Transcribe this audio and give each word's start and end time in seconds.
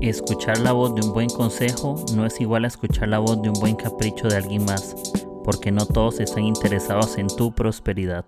Escuchar 0.00 0.58
la 0.60 0.72
voz 0.72 0.94
de 0.94 1.02
un 1.02 1.12
buen 1.12 1.28
consejo 1.28 2.02
no 2.14 2.24
es 2.24 2.40
igual 2.40 2.64
a 2.64 2.68
escuchar 2.68 3.08
la 3.08 3.18
voz 3.18 3.42
de 3.42 3.50
un 3.50 3.60
buen 3.60 3.76
capricho 3.76 4.28
de 4.28 4.36
alguien 4.36 4.64
más, 4.64 4.96
porque 5.44 5.70
no 5.70 5.84
todos 5.84 6.20
están 6.20 6.44
interesados 6.44 7.18
en 7.18 7.26
tu 7.26 7.54
prosperidad. 7.54 8.24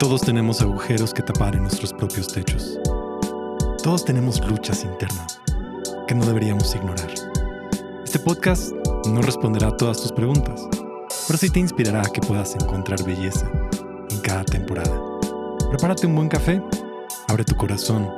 Todos 0.00 0.22
tenemos 0.22 0.60
agujeros 0.60 1.14
que 1.14 1.22
tapar 1.22 1.54
en 1.54 1.62
nuestros 1.62 1.92
propios 1.92 2.26
techos. 2.26 2.80
Todos 3.80 4.04
tenemos 4.04 4.44
luchas 4.44 4.82
internas 4.82 5.40
que 6.08 6.16
no 6.16 6.26
deberíamos 6.26 6.74
ignorar. 6.74 7.14
Este 8.04 8.18
podcast 8.18 8.72
no 9.08 9.22
responderá 9.22 9.68
a 9.68 9.76
todas 9.76 10.02
tus 10.02 10.10
preguntas, 10.10 10.66
pero 11.28 11.38
sí 11.38 11.48
te 11.48 11.60
inspirará 11.60 12.00
a 12.00 12.10
que 12.10 12.20
puedas 12.20 12.56
encontrar 12.56 13.04
belleza 13.04 13.48
en 14.10 14.20
cada 14.20 14.42
temporada. 14.42 15.00
Prepárate 15.70 16.08
un 16.08 16.16
buen 16.16 16.28
café, 16.28 16.60
abre 17.28 17.44
tu 17.44 17.54
corazón 17.54 18.10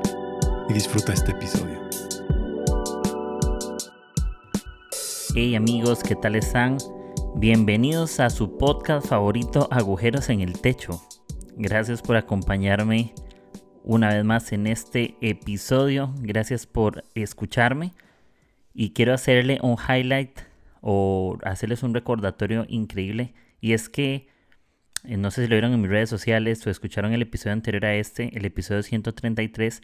y 0.71 0.73
disfruta 0.73 1.13
este 1.13 1.33
episodio. 1.33 1.78
Hey 5.41 5.55
amigos, 5.55 6.03
¿qué 6.03 6.17
tal 6.17 6.35
están? 6.35 6.79
Bienvenidos 7.37 8.19
a 8.19 8.29
su 8.29 8.59
podcast 8.59 9.07
favorito 9.07 9.69
Agujeros 9.71 10.31
en 10.31 10.41
el 10.41 10.61
Techo. 10.61 11.01
Gracias 11.57 12.03
por 12.03 12.17
acompañarme 12.17 13.15
una 13.85 14.09
vez 14.13 14.25
más 14.25 14.51
en 14.51 14.67
este 14.67 15.17
episodio. 15.21 16.13
Gracias 16.23 16.67
por 16.67 17.05
escucharme. 17.15 17.93
Y 18.75 18.95
quiero 18.95 19.15
hacerle 19.15 19.61
un 19.63 19.77
highlight 19.77 20.41
o 20.81 21.39
hacerles 21.45 21.85
un 21.85 21.95
recordatorio 21.95 22.67
increíble. 22.69 23.33
Y 23.61 23.75
es 23.75 23.89
que, 23.89 24.27
eh, 25.05 25.17
no 25.19 25.31
sé 25.31 25.43
si 25.43 25.49
lo 25.49 25.55
vieron 25.55 25.73
en 25.73 25.81
mis 25.81 25.91
redes 25.91 26.11
sociales 26.11 26.67
o 26.67 26.71
escucharon 26.71 27.13
el 27.13 27.23
episodio 27.23 27.53
anterior 27.53 27.85
a 27.85 27.95
este, 27.95 28.37
el 28.37 28.45
episodio 28.45 28.83
133 28.83 29.83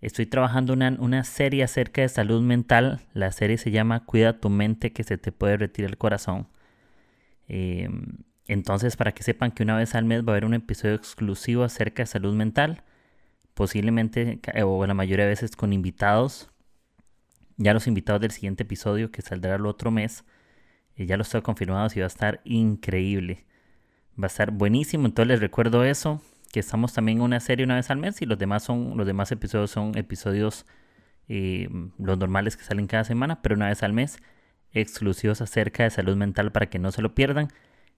Estoy 0.00 0.24
trabajando 0.24 0.72
una, 0.72 0.96
una, 0.98 1.24
serie 1.24 1.62
acerca 1.62 2.00
de 2.00 2.08
salud 2.08 2.40
mental. 2.40 3.00
La 3.12 3.32
serie 3.32 3.58
se 3.58 3.70
llama 3.70 4.04
Cuida 4.06 4.40
tu 4.40 4.48
mente 4.48 4.92
que 4.92 5.04
se 5.04 5.18
te 5.18 5.30
puede 5.30 5.58
retirar 5.58 5.90
el 5.90 5.98
corazón. 5.98 6.48
Em, 7.48 8.18
entonces, 8.46 8.96
para 8.96 9.12
que 9.12 9.22
sepan 9.22 9.52
que 9.52 9.62
una 9.62 9.76
vez 9.76 9.94
al 9.94 10.04
mes 10.04 10.22
va 10.22 10.28
a 10.28 10.32
haber 10.32 10.46
un 10.46 10.54
episodio 10.54 10.94
exclusivo 10.94 11.64
acerca 11.64 12.02
de 12.02 12.06
salud 12.06 12.34
mental. 12.34 12.82
Posiblemente, 13.54 14.40
o 14.64 14.86
la 14.86 14.94
mayoría 14.94 15.26
de 15.26 15.30
veces 15.30 15.54
con 15.54 15.72
invitados. 15.74 16.50
Ya 17.58 17.74
los 17.74 17.86
invitados 17.86 18.22
del 18.22 18.30
siguiente 18.30 18.62
episodio 18.62 19.10
que 19.10 19.20
saldrá 19.20 19.56
el 19.56 19.66
otro 19.66 19.90
mes. 19.90 20.24
Eh, 20.96 21.04
ya 21.06 21.18
los 21.18 21.26
estoy 21.26 21.42
confirmados 21.42 21.94
y 21.96 22.00
va 22.00 22.06
a 22.06 22.08
estar 22.08 22.40
increíble. 22.44 23.44
Va 24.18 24.24
a 24.24 24.28
estar 24.28 24.50
buenísimo. 24.50 25.06
Entonces 25.06 25.28
les 25.28 25.40
recuerdo 25.40 25.84
eso 25.84 26.22
que 26.52 26.60
estamos 26.60 26.92
también 26.92 27.20
una 27.20 27.40
serie 27.40 27.64
una 27.64 27.76
vez 27.76 27.90
al 27.90 27.98
mes 27.98 28.20
y 28.22 28.26
los 28.26 28.38
demás 28.38 28.64
son 28.64 28.96
los 28.96 29.06
demás 29.06 29.30
episodios 29.30 29.70
son 29.70 29.96
episodios 29.96 30.66
eh, 31.28 31.68
los 31.98 32.18
normales 32.18 32.56
que 32.56 32.64
salen 32.64 32.88
cada 32.88 33.04
semana, 33.04 33.40
pero 33.40 33.54
una 33.54 33.68
vez 33.68 33.82
al 33.84 33.92
mes 33.92 34.18
exclusivos 34.72 35.40
acerca 35.40 35.84
de 35.84 35.90
salud 35.90 36.16
mental 36.16 36.50
para 36.50 36.66
que 36.68 36.80
no 36.80 36.90
se 36.90 37.02
lo 37.02 37.14
pierdan. 37.14 37.48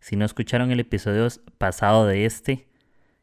Si 0.01 0.17
no 0.17 0.25
escucharon 0.25 0.71
el 0.71 0.81
episodio 0.81 1.27
pasado 1.57 2.07
de 2.07 2.27
este, 2.27 2.69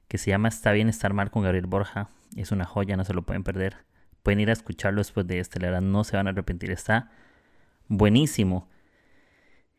que 0.07 0.17
se 0.17 0.31
llama 0.31 0.47
Está 0.47 0.71
bien 0.71 0.89
estar 0.89 1.13
mal 1.13 1.29
con 1.29 1.43
Gabriel 1.43 1.67
Borja, 1.67 2.09
es 2.35 2.51
una 2.51 2.65
joya, 2.65 2.97
no 2.97 3.05
se 3.05 3.13
lo 3.13 3.21
pueden 3.23 3.43
perder. 3.43 3.77
Pueden 4.23 4.39
ir 4.39 4.49
a 4.49 4.53
escucharlo 4.53 4.99
después 4.99 5.27
de 5.27 5.39
este, 5.39 5.59
la 5.59 5.67
verdad 5.67 5.81
no 5.81 6.03
se 6.03 6.17
van 6.17 6.27
a 6.27 6.31
arrepentir, 6.31 6.71
está 6.71 7.11
buenísimo. 7.87 8.67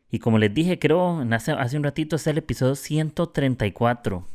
Y 0.09 0.19
como 0.19 0.39
les 0.39 0.53
dije, 0.53 0.79
creo, 0.79 1.25
hace, 1.31 1.51
hace 1.51 1.77
un 1.77 1.83
ratito 1.83 2.15
está 2.15 2.29
el 2.31 2.37
episodio 2.37 2.75
134 2.75 4.27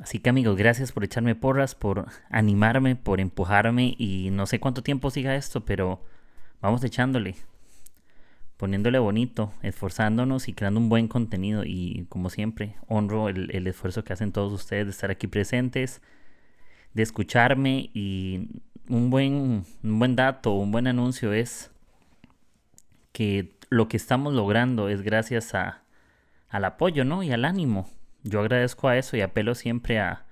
Así 0.00 0.18
que 0.18 0.30
amigos, 0.30 0.56
gracias 0.56 0.92
por 0.92 1.04
echarme 1.04 1.34
porras, 1.34 1.74
por 1.74 2.06
animarme, 2.30 2.96
por 2.96 3.20
empujarme 3.20 3.94
y 3.98 4.30
no 4.32 4.46
sé 4.46 4.58
cuánto 4.58 4.82
tiempo 4.82 5.10
siga 5.10 5.36
esto, 5.36 5.66
pero 5.66 6.02
vamos 6.62 6.82
echándole, 6.82 7.34
poniéndole 8.56 8.98
bonito, 8.98 9.52
esforzándonos 9.62 10.48
y 10.48 10.54
creando 10.54 10.80
un 10.80 10.88
buen 10.88 11.06
contenido 11.06 11.64
y 11.66 12.06
como 12.08 12.30
siempre 12.30 12.76
honro 12.88 13.28
el, 13.28 13.66
esfuerzo 13.66 14.02
que 14.02 14.14
hacen 14.14 14.32
todos 14.32 14.54
ustedes 14.54 14.86
de 14.86 14.90
estar 14.92 15.10
aquí 15.10 15.26
presentes, 15.26 16.00
de 16.94 17.02
escucharme 17.02 17.90
y 17.92 18.48
un 18.88 19.10
buen, 19.10 19.66
un 19.82 19.98
buen 19.98 20.16
dato, 20.16 20.52
un 20.52 20.72
buen 20.72 20.86
anuncio 20.86 21.34
es 21.34 21.70
que 23.12 23.54
lo 23.68 23.88
que 23.88 23.98
estamos 23.98 24.32
logrando 24.32 24.88
es 24.88 25.02
gracias 25.02 25.54
a, 25.54 25.82
al 26.48 26.64
apoyo 26.64 27.04
¿no? 27.04 27.22
y 27.22 27.32
al 27.32 27.44
ánimo 27.44 27.86
yo 28.22 28.40
agradezco 28.40 28.88
a 28.88 28.96
eso 28.96 29.16
y 29.16 29.20
apelo 29.20 29.54
siempre 29.54 29.98
a, 29.98 30.24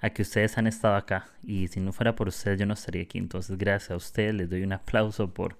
a 0.00 0.10
que 0.10 0.22
ustedes 0.22 0.58
han 0.58 0.66
estado 0.66 0.96
acá. 0.96 1.26
Y 1.42 1.68
si 1.68 1.80
no 1.80 1.92
fuera 1.92 2.14
por 2.14 2.28
ustedes, 2.28 2.58
yo 2.58 2.66
no 2.66 2.74
estaría 2.74 3.02
aquí. 3.02 3.18
Entonces, 3.18 3.56
gracias 3.58 3.90
a 3.90 3.96
ustedes, 3.96 4.34
les 4.34 4.50
doy 4.50 4.62
un 4.62 4.72
aplauso 4.72 5.32
por, 5.32 5.58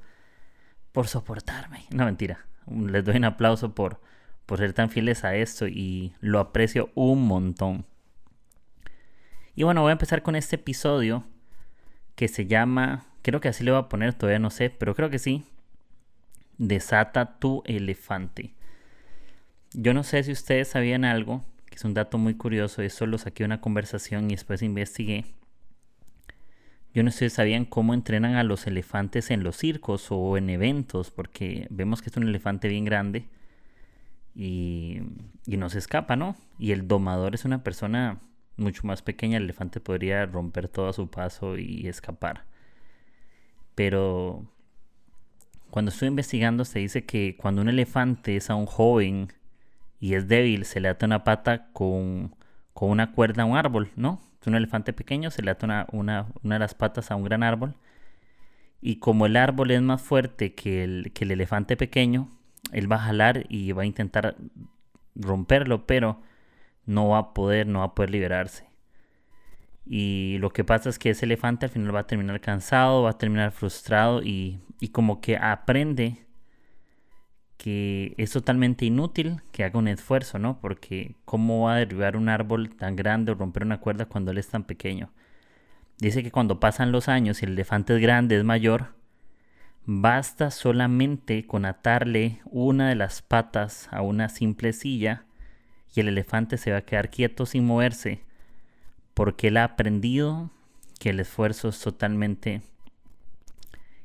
por 0.92 1.08
soportarme. 1.08 1.84
No, 1.90 2.04
mentira. 2.04 2.46
Les 2.66 3.04
doy 3.04 3.16
un 3.16 3.24
aplauso 3.24 3.74
por, 3.74 4.00
por 4.46 4.58
ser 4.58 4.72
tan 4.72 4.90
fieles 4.90 5.24
a 5.24 5.34
esto 5.34 5.66
y 5.66 6.14
lo 6.20 6.40
aprecio 6.40 6.90
un 6.94 7.26
montón. 7.26 7.86
Y 9.54 9.62
bueno, 9.62 9.82
voy 9.82 9.90
a 9.90 9.92
empezar 9.92 10.22
con 10.22 10.36
este 10.36 10.56
episodio 10.56 11.24
que 12.16 12.28
se 12.28 12.46
llama, 12.46 13.06
creo 13.22 13.40
que 13.40 13.48
así 13.48 13.64
le 13.64 13.70
voy 13.70 13.80
a 13.80 13.88
poner, 13.88 14.14
todavía 14.14 14.38
no 14.38 14.50
sé, 14.50 14.70
pero 14.70 14.94
creo 14.94 15.10
que 15.10 15.18
sí. 15.18 15.44
Desata 16.58 17.38
tu 17.38 17.62
elefante. 17.66 18.53
Yo 19.74 19.92
no 19.92 20.04
sé 20.04 20.22
si 20.22 20.30
ustedes 20.30 20.68
sabían 20.68 21.04
algo, 21.04 21.44
que 21.66 21.74
es 21.74 21.84
un 21.84 21.94
dato 21.94 22.16
muy 22.16 22.34
curioso, 22.34 22.80
eso 22.80 23.06
lo 23.06 23.18
saqué 23.18 23.44
una 23.44 23.60
conversación 23.60 24.30
y 24.30 24.34
después 24.34 24.62
investigué. 24.62 25.24
Yo 26.94 27.02
no 27.02 27.10
sé 27.10 27.28
si 27.28 27.34
sabían 27.34 27.64
cómo 27.64 27.92
entrenan 27.92 28.36
a 28.36 28.44
los 28.44 28.68
elefantes 28.68 29.32
en 29.32 29.42
los 29.42 29.56
circos 29.56 30.06
o 30.10 30.36
en 30.36 30.48
eventos, 30.48 31.10
porque 31.10 31.66
vemos 31.70 32.02
que 32.02 32.10
es 32.10 32.16
un 32.16 32.28
elefante 32.28 32.68
bien 32.68 32.84
grande 32.84 33.26
y, 34.36 35.00
y 35.44 35.56
no 35.56 35.68
se 35.68 35.78
escapa, 35.78 36.14
¿no? 36.14 36.36
Y 36.56 36.70
el 36.70 36.86
domador 36.86 37.34
es 37.34 37.44
una 37.44 37.64
persona 37.64 38.20
mucho 38.56 38.86
más 38.86 39.02
pequeña, 39.02 39.38
el 39.38 39.44
elefante 39.44 39.80
podría 39.80 40.24
romper 40.26 40.68
todo 40.68 40.88
a 40.88 40.92
su 40.92 41.10
paso 41.10 41.58
y 41.58 41.88
escapar. 41.88 42.44
Pero 43.74 44.46
cuando 45.70 45.90
estoy 45.90 46.06
investigando 46.06 46.64
se 46.64 46.78
dice 46.78 47.04
que 47.04 47.36
cuando 47.36 47.60
un 47.60 47.68
elefante 47.68 48.36
es 48.36 48.50
a 48.50 48.54
un 48.54 48.66
joven 48.66 49.32
y 50.04 50.16
es 50.16 50.28
débil, 50.28 50.66
se 50.66 50.80
le 50.80 50.90
ata 50.90 51.06
una 51.06 51.24
pata 51.24 51.68
con, 51.72 52.36
una 52.74 53.12
cuerda 53.12 53.44
a 53.44 53.46
un 53.46 53.56
árbol, 53.56 53.90
¿no? 53.96 54.20
Es 54.38 54.46
un 54.46 54.54
elefante 54.54 54.92
pequeño, 54.92 55.30
se 55.30 55.40
le 55.40 55.50
ata 55.50 55.86
una, 55.92 56.26
de 56.42 56.58
las 56.58 56.74
patas 56.74 57.10
a 57.10 57.16
un 57.16 57.24
gran 57.24 57.42
árbol. 57.42 57.74
Y 58.82 58.96
como 58.96 59.24
el 59.24 59.34
árbol 59.34 59.70
es 59.70 59.80
más 59.80 60.02
fuerte 60.02 60.54
que 60.54 60.84
el, 60.84 61.10
que 61.14 61.24
el 61.24 61.30
elefante 61.30 61.78
pequeño, 61.78 62.28
él 62.70 62.92
va 62.92 62.96
a 62.96 63.06
jalar 63.06 63.46
y 63.48 63.72
va 63.72 63.84
a 63.84 63.86
intentar 63.86 64.36
romperlo, 65.14 65.86
pero 65.86 66.20
no 66.84 67.08
va 67.08 67.18
a 67.18 67.32
poder, 67.32 67.66
no 67.66 67.78
va 67.78 67.86
a 67.86 67.94
poder 67.94 68.10
liberarse. 68.10 68.66
Y 69.86 70.36
lo 70.38 70.50
que 70.50 70.64
pasa 70.64 70.90
es 70.90 70.98
que 70.98 71.08
ese 71.08 71.24
elefante 71.24 71.64
al 71.64 71.72
final 71.72 71.94
va 71.94 72.00
a 72.00 72.06
terminar 72.06 72.42
cansado, 72.42 73.04
va 73.04 73.12
a 73.12 73.18
terminar 73.18 73.52
frustrado 73.52 74.22
y, 74.22 74.60
y 74.80 74.88
como 74.88 75.22
que 75.22 75.38
aprende 75.38 76.23
que 77.64 78.12
es 78.18 78.30
totalmente 78.30 78.84
inútil 78.84 79.40
que 79.50 79.64
haga 79.64 79.78
un 79.78 79.88
esfuerzo, 79.88 80.38
¿no? 80.38 80.60
Porque 80.60 81.14
¿cómo 81.24 81.62
va 81.62 81.76
a 81.76 81.78
derribar 81.78 82.14
un 82.14 82.28
árbol 82.28 82.68
tan 82.76 82.94
grande 82.94 83.32
o 83.32 83.36
romper 83.36 83.62
una 83.62 83.80
cuerda 83.80 84.04
cuando 84.04 84.32
él 84.32 84.36
es 84.36 84.48
tan 84.48 84.64
pequeño? 84.64 85.14
Dice 85.96 86.22
que 86.22 86.30
cuando 86.30 86.60
pasan 86.60 86.92
los 86.92 87.08
años 87.08 87.40
y 87.40 87.46
el 87.46 87.52
elefante 87.52 87.94
es 87.94 88.02
grande, 88.02 88.36
es 88.36 88.44
mayor, 88.44 88.92
basta 89.86 90.50
solamente 90.50 91.46
con 91.46 91.64
atarle 91.64 92.42
una 92.44 92.90
de 92.90 92.96
las 92.96 93.22
patas 93.22 93.88
a 93.90 94.02
una 94.02 94.28
simple 94.28 94.74
silla 94.74 95.24
y 95.94 96.00
el 96.00 96.08
elefante 96.08 96.58
se 96.58 96.70
va 96.70 96.76
a 96.76 96.84
quedar 96.84 97.08
quieto 97.08 97.46
sin 97.46 97.64
moverse 97.64 98.20
porque 99.14 99.48
él 99.48 99.56
ha 99.56 99.64
aprendido 99.64 100.50
que 101.00 101.08
el 101.08 101.18
esfuerzo 101.18 101.70
es 101.70 101.80
totalmente 101.80 102.60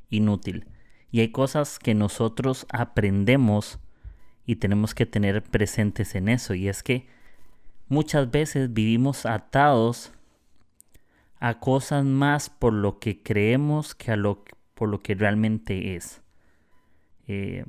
inútil. 0.08 0.64
Y 1.10 1.20
hay 1.20 1.30
cosas 1.30 1.78
que 1.78 1.94
nosotros 1.94 2.66
aprendemos 2.70 3.78
y 4.46 4.56
tenemos 4.56 4.94
que 4.94 5.06
tener 5.06 5.42
presentes 5.42 6.14
en 6.14 6.28
eso. 6.28 6.54
Y 6.54 6.68
es 6.68 6.82
que 6.82 7.06
muchas 7.88 8.30
veces 8.30 8.72
vivimos 8.72 9.26
atados 9.26 10.12
a 11.38 11.58
cosas 11.58 12.04
más 12.04 12.50
por 12.50 12.72
lo 12.72 12.98
que 12.98 13.22
creemos 13.22 13.94
que 13.94 14.12
a 14.12 14.16
lo, 14.16 14.44
por 14.74 14.88
lo 14.88 15.02
que 15.02 15.14
realmente 15.14 15.96
es. 15.96 16.22
Eh, 17.26 17.64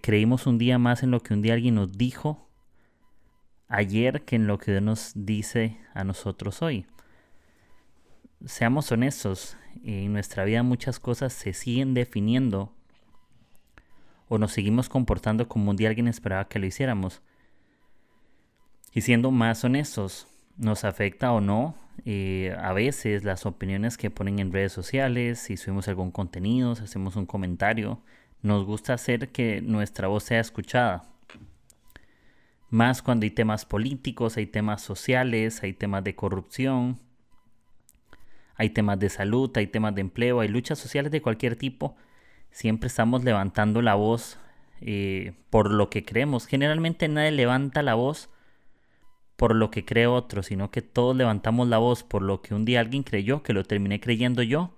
creímos 0.00 0.46
un 0.46 0.58
día 0.58 0.78
más 0.78 1.02
en 1.02 1.10
lo 1.10 1.20
que 1.20 1.34
un 1.34 1.42
día 1.42 1.54
alguien 1.54 1.74
nos 1.74 1.92
dijo 1.92 2.48
ayer 3.68 4.22
que 4.22 4.36
en 4.36 4.46
lo 4.46 4.58
que 4.58 4.70
Dios 4.70 4.82
nos 4.82 5.12
dice 5.14 5.78
a 5.94 6.04
nosotros 6.04 6.62
hoy. 6.62 6.86
Seamos 8.46 8.92
honestos, 8.92 9.56
en 9.84 10.12
nuestra 10.12 10.44
vida 10.44 10.62
muchas 10.62 11.00
cosas 11.00 11.32
se 11.32 11.54
siguen 11.54 11.94
definiendo 11.94 12.74
o 14.28 14.36
nos 14.36 14.52
seguimos 14.52 14.90
comportando 14.90 15.48
como 15.48 15.70
un 15.70 15.76
día 15.76 15.88
alguien 15.88 16.08
esperaba 16.08 16.48
que 16.48 16.58
lo 16.58 16.66
hiciéramos. 16.66 17.22
Y 18.92 19.00
siendo 19.00 19.30
más 19.30 19.64
honestos, 19.64 20.26
nos 20.58 20.84
afecta 20.84 21.32
o 21.32 21.40
no 21.40 21.74
eh, 22.04 22.54
a 22.60 22.72
veces 22.74 23.24
las 23.24 23.46
opiniones 23.46 23.96
que 23.96 24.10
ponen 24.10 24.38
en 24.38 24.52
redes 24.52 24.72
sociales, 24.72 25.38
si 25.38 25.56
subimos 25.56 25.88
algún 25.88 26.10
contenido, 26.10 26.74
si 26.74 26.84
hacemos 26.84 27.16
un 27.16 27.24
comentario, 27.26 28.02
nos 28.42 28.66
gusta 28.66 28.92
hacer 28.92 29.30
que 29.30 29.62
nuestra 29.62 30.08
voz 30.08 30.24
sea 30.24 30.40
escuchada. 30.40 31.04
Más 32.68 33.00
cuando 33.00 33.24
hay 33.24 33.30
temas 33.30 33.64
políticos, 33.64 34.36
hay 34.36 34.46
temas 34.46 34.82
sociales, 34.82 35.62
hay 35.62 35.72
temas 35.72 36.04
de 36.04 36.14
corrupción, 36.14 37.00
hay 38.56 38.70
temas 38.70 38.98
de 38.98 39.08
salud, 39.08 39.50
hay 39.56 39.66
temas 39.66 39.94
de 39.94 40.02
empleo, 40.02 40.40
hay 40.40 40.48
luchas 40.48 40.78
sociales 40.78 41.10
de 41.10 41.22
cualquier 41.22 41.56
tipo. 41.56 41.96
Siempre 42.50 42.86
estamos 42.86 43.24
levantando 43.24 43.82
la 43.82 43.94
voz 43.94 44.38
eh, 44.80 45.32
por 45.50 45.72
lo 45.72 45.90
que 45.90 46.04
creemos. 46.04 46.46
Generalmente 46.46 47.08
nadie 47.08 47.32
levanta 47.32 47.82
la 47.82 47.94
voz 47.94 48.30
por 49.36 49.54
lo 49.54 49.70
que 49.70 49.84
cree 49.84 50.06
otro, 50.06 50.42
sino 50.42 50.70
que 50.70 50.82
todos 50.82 51.16
levantamos 51.16 51.68
la 51.68 51.78
voz 51.78 52.04
por 52.04 52.22
lo 52.22 52.42
que 52.42 52.54
un 52.54 52.64
día 52.64 52.80
alguien 52.80 53.02
creyó, 53.02 53.42
que 53.42 53.52
lo 53.52 53.64
terminé 53.64 54.00
creyendo 54.00 54.42
yo, 54.42 54.76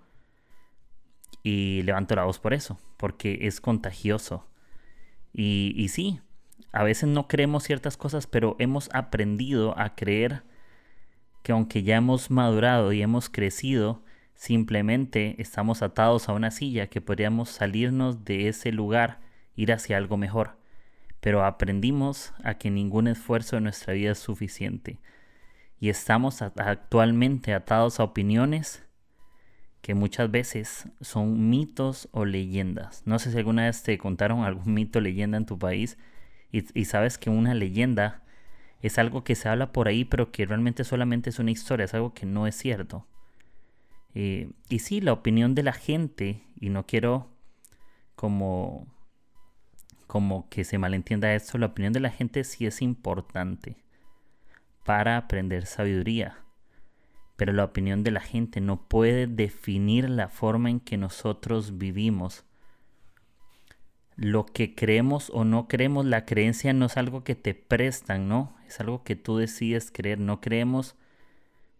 y 1.42 1.82
levanto 1.82 2.16
la 2.16 2.24
voz 2.24 2.38
por 2.38 2.54
eso, 2.54 2.78
porque 2.96 3.40
es 3.42 3.60
contagioso. 3.60 4.46
Y, 5.34 5.74
y 5.76 5.88
sí, 5.88 6.20
a 6.72 6.82
veces 6.82 7.08
no 7.10 7.28
creemos 7.28 7.64
ciertas 7.64 7.98
cosas, 7.98 8.26
pero 8.26 8.56
hemos 8.58 8.88
aprendido 8.94 9.78
a 9.78 9.94
creer 9.94 10.42
que 11.46 11.52
aunque 11.52 11.84
ya 11.84 11.94
hemos 11.94 12.30
madurado 12.30 12.92
y 12.92 13.00
hemos 13.00 13.30
crecido, 13.30 14.02
simplemente 14.34 15.36
estamos 15.38 15.80
atados 15.80 16.28
a 16.28 16.32
una 16.32 16.50
silla 16.50 16.88
que 16.88 17.00
podríamos 17.00 17.50
salirnos 17.50 18.24
de 18.24 18.48
ese 18.48 18.72
lugar, 18.72 19.20
ir 19.54 19.72
hacia 19.72 19.96
algo 19.96 20.16
mejor 20.16 20.56
pero 21.26 21.44
aprendimos 21.44 22.32
a 22.44 22.54
que 22.54 22.70
ningún 22.70 23.08
esfuerzo 23.08 23.56
en 23.56 23.64
nuestra 23.64 23.94
vida 23.94 24.12
es 24.12 24.18
suficiente 24.20 25.00
y 25.80 25.88
estamos 25.88 26.40
actualmente 26.40 27.52
atados 27.52 27.98
a 27.98 28.04
opiniones 28.04 28.84
que 29.80 29.94
muchas 29.94 30.30
veces 30.30 30.88
son 31.00 31.50
mitos 31.50 32.08
o 32.12 32.24
leyendas. 32.24 33.02
No 33.06 33.18
sé 33.18 33.32
si 33.32 33.38
alguna 33.38 33.64
vez 33.64 33.82
te 33.82 33.98
contaron 33.98 34.44
algún 34.44 34.72
mito 34.72 35.00
o 35.00 35.02
leyenda 35.02 35.36
en 35.36 35.46
tu 35.46 35.58
país 35.58 35.98
y, 36.52 36.84
sabes 36.84 37.18
que 37.18 37.28
una 37.28 37.54
leyenda 37.54 38.22
es 38.86 38.98
algo 38.98 39.24
que 39.24 39.34
se 39.34 39.48
habla 39.48 39.72
por 39.72 39.88
ahí 39.88 40.04
pero 40.04 40.32
que 40.32 40.46
realmente 40.46 40.84
solamente 40.84 41.30
es 41.30 41.38
una 41.38 41.50
historia, 41.50 41.84
es 41.84 41.94
algo 41.94 42.14
que 42.14 42.26
no 42.26 42.46
es 42.46 42.56
cierto. 42.56 43.06
Eh, 44.14 44.50
y 44.68 44.78
sí, 44.78 45.00
la 45.00 45.12
opinión 45.12 45.54
de 45.54 45.62
la 45.62 45.72
gente, 45.72 46.42
y 46.58 46.70
no 46.70 46.86
quiero 46.86 47.28
como 48.14 48.86
como 50.06 50.48
que 50.48 50.64
se 50.64 50.78
malentienda 50.78 51.34
esto, 51.34 51.58
la 51.58 51.66
opinión 51.66 51.92
de 51.92 52.00
la 52.00 52.10
gente 52.10 52.44
sí 52.44 52.64
es 52.66 52.80
importante 52.80 53.76
para 54.84 55.16
aprender 55.16 55.66
sabiduría. 55.66 56.38
Pero 57.36 57.52
la 57.52 57.64
opinión 57.64 58.02
de 58.02 58.12
la 58.12 58.20
gente 58.20 58.60
no 58.60 58.88
puede 58.88 59.26
definir 59.26 60.08
la 60.08 60.28
forma 60.28 60.70
en 60.70 60.80
que 60.80 60.96
nosotros 60.96 61.76
vivimos. 61.76 62.44
Lo 64.16 64.46
que 64.46 64.74
creemos 64.74 65.30
o 65.34 65.44
no 65.44 65.68
creemos, 65.68 66.06
la 66.06 66.24
creencia 66.24 66.72
no 66.72 66.86
es 66.86 66.96
algo 66.96 67.22
que 67.22 67.34
te 67.34 67.54
prestan, 67.54 68.28
¿no? 68.28 68.56
Es 68.66 68.80
algo 68.80 69.04
que 69.04 69.14
tú 69.14 69.36
decides 69.36 69.90
creer. 69.92 70.18
No 70.18 70.40
creemos 70.40 70.96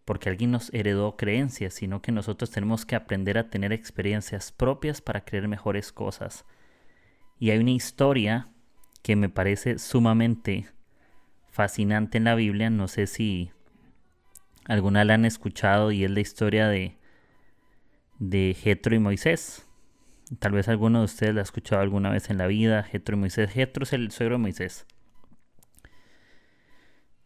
porque 0.05 0.29
alguien 0.29 0.53
nos 0.53 0.73
heredó 0.73 1.17
creencias, 1.17 1.75
sino 1.75 2.01
que 2.01 2.13
nosotros 2.13 2.51
tenemos 2.51 2.87
que 2.87 2.95
aprender 2.95 3.39
a 3.39 3.51
tener 3.51 3.73
experiencias 3.73 4.53
propias 4.53 5.01
para 5.01 5.25
creer 5.25 5.49
mejores 5.49 5.93
cosas. 5.93 6.45
Y 7.39 7.51
hay 7.51 7.59
una 7.59 7.73
historia 7.73 8.49
que 9.03 9.17
me 9.17 9.29
parece 9.29 9.79
sumamente 9.79 10.69
fascinante 11.51 12.19
en 12.19 12.25
la 12.25 12.37
Biblia. 12.37 12.71
No 12.71 12.87
sé 12.87 13.09
si 13.09 13.51
alguna 14.65 15.05
la 15.05 15.15
han 15.15 15.25
escuchado 15.25 15.91
y 15.91 16.05
es 16.05 16.11
la 16.11 16.21
historia 16.21 16.69
de, 16.69 16.97
de 18.21 18.57
Jetro 18.59 18.95
y 18.95 19.01
Moisés. 19.01 19.66
Tal 20.39 20.53
vez 20.53 20.69
alguno 20.69 21.01
de 21.01 21.05
ustedes 21.05 21.35
la 21.35 21.41
ha 21.41 21.45
escuchado 21.45 21.83
alguna 21.83 22.11
vez 22.11 22.31
en 22.31 22.39
la 22.39 22.49
vida. 22.49 22.83
Jetro 22.83 23.17
y 23.17 23.21
Moisés. 23.21 23.51
Jetro 23.51 23.85
es 23.85 23.93
el 23.93 24.11
suegro 24.11 24.35
de 24.37 24.43
Moisés. 24.43 24.87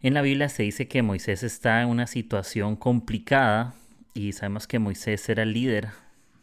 En 0.00 0.14
la 0.14 0.23
Biblia 0.23 0.49
se 0.49 0.62
dice 0.62 0.88
que 0.88 1.02
Moisés 1.02 1.43
está 1.43 1.82
en 1.82 1.88
una 1.88 2.06
situación 2.06 2.76
complicada 2.76 3.75
y 4.14 4.32
sabemos 4.32 4.67
que 4.67 4.79
Moisés 4.79 5.29
era 5.29 5.43
el 5.43 5.52
líder 5.52 5.91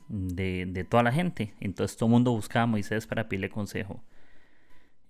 de, 0.09 0.86
toda 0.89 1.04
la 1.04 1.12
gente. 1.12 1.54
Entonces 1.59 1.98
todo 1.98 2.07
el 2.07 2.13
mundo 2.13 2.31
buscaba 2.31 2.63
a 2.63 2.68
Moisés 2.68 3.07
para 3.07 3.30
pedirle 3.30 3.50
consejo. 3.50 4.04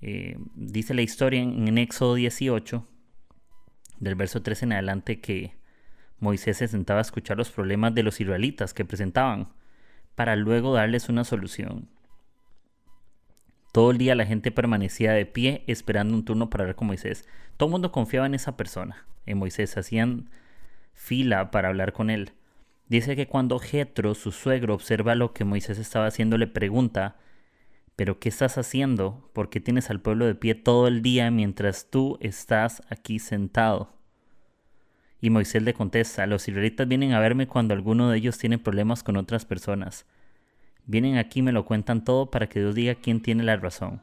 Eh, 0.02 0.38
dice 0.56 0.94
la 0.94 1.02
historia 1.02 1.42
en, 1.42 1.68
en, 1.68 1.78
Éxodo 1.78 2.16
18, 2.16 2.88
del 4.00 4.16
verso 4.16 4.42
13 4.42 4.66
en 4.66 4.74
adelante, 4.74 5.20
que 5.20 5.54
Moisés 6.20 6.58
se 6.58 6.68
sentaba 6.68 7.00
a 7.00 7.02
escuchar 7.02 7.38
los 7.38 7.52
problemas 7.52 7.96
de 7.96 8.04
los 8.04 8.20
israelitas 8.22 8.74
que 8.74 8.86
presentaban, 8.86 9.50
para 10.18 10.36
luego 10.36 10.74
darles 10.74 11.10
una 11.10 11.24
solución. 11.24 11.88
Todo 13.72 13.92
el 13.92 14.00
día 14.00 14.16
la 14.16 14.26
gente 14.26 14.52
permanecía 14.52 15.12
de 15.12 15.28
pie 15.28 15.64
esperando 15.68 16.16
un 16.16 16.26
turno 16.26 16.50
para 16.50 16.64
hablar 16.64 16.76
con 16.76 16.88
Moisés. 16.88 17.30
Todo 17.56 17.68
el 17.68 17.74
mundo 17.74 17.92
confiaba 17.92 18.26
en 18.26 18.34
esa 18.34 18.58
persona, 18.58 19.06
en 19.28 19.38
Moisés. 19.38 19.78
Hacían 19.78 20.32
fila 20.96 21.52
para 21.52 21.68
hablar 21.68 21.94
con 21.94 22.10
él. 22.10 22.32
Dice 22.88 23.16
que 23.16 23.28
cuando 23.28 23.60
Jetro, 23.60 24.16
su 24.16 24.32
suegro, 24.32 24.74
observa 24.74 25.14
lo 25.14 25.34
que 25.34 25.46
Moisés 25.46 25.78
estaba 25.78 26.08
haciendo, 26.08 26.40
le 26.40 26.48
pregunta, 26.48 27.18
¿pero 27.96 28.20
qué 28.20 28.30
estás 28.30 28.58
haciendo? 28.58 29.30
¿Por 29.34 29.52
qué 29.52 29.60
tienes 29.60 29.92
al 29.92 30.02
pueblo 30.02 30.26
de 30.26 30.34
pie 30.34 30.56
todo 30.56 30.88
el 30.88 31.04
día 31.04 31.30
mientras 31.30 31.92
tú 31.92 32.18
estás 32.22 32.82
aquí 32.90 33.20
sentado? 33.20 33.97
Y 35.20 35.30
Moisés 35.30 35.64
le 35.64 35.74
contesta, 35.74 36.28
los 36.28 36.48
israelitas 36.48 36.88
vienen 36.88 37.14
a 37.14 37.20
verme 37.20 37.48
cuando 37.48 37.74
alguno 37.74 38.10
de 38.10 38.18
ellos 38.18 38.38
tiene 38.38 38.58
problemas 38.58 39.04
con 39.04 39.18
otras 39.18 39.46
personas. 39.46 40.06
Vienen 40.86 41.18
aquí 41.18 41.40
y 41.40 41.44
me 41.44 41.52
lo 41.52 41.66
cuentan 41.66 42.04
todo 42.04 42.30
para 42.30 42.48
que 42.48 42.60
Dios 42.60 42.76
diga 42.76 42.96
quién 42.96 43.22
tiene 43.22 43.44
la 43.44 43.58
razón. 43.58 44.02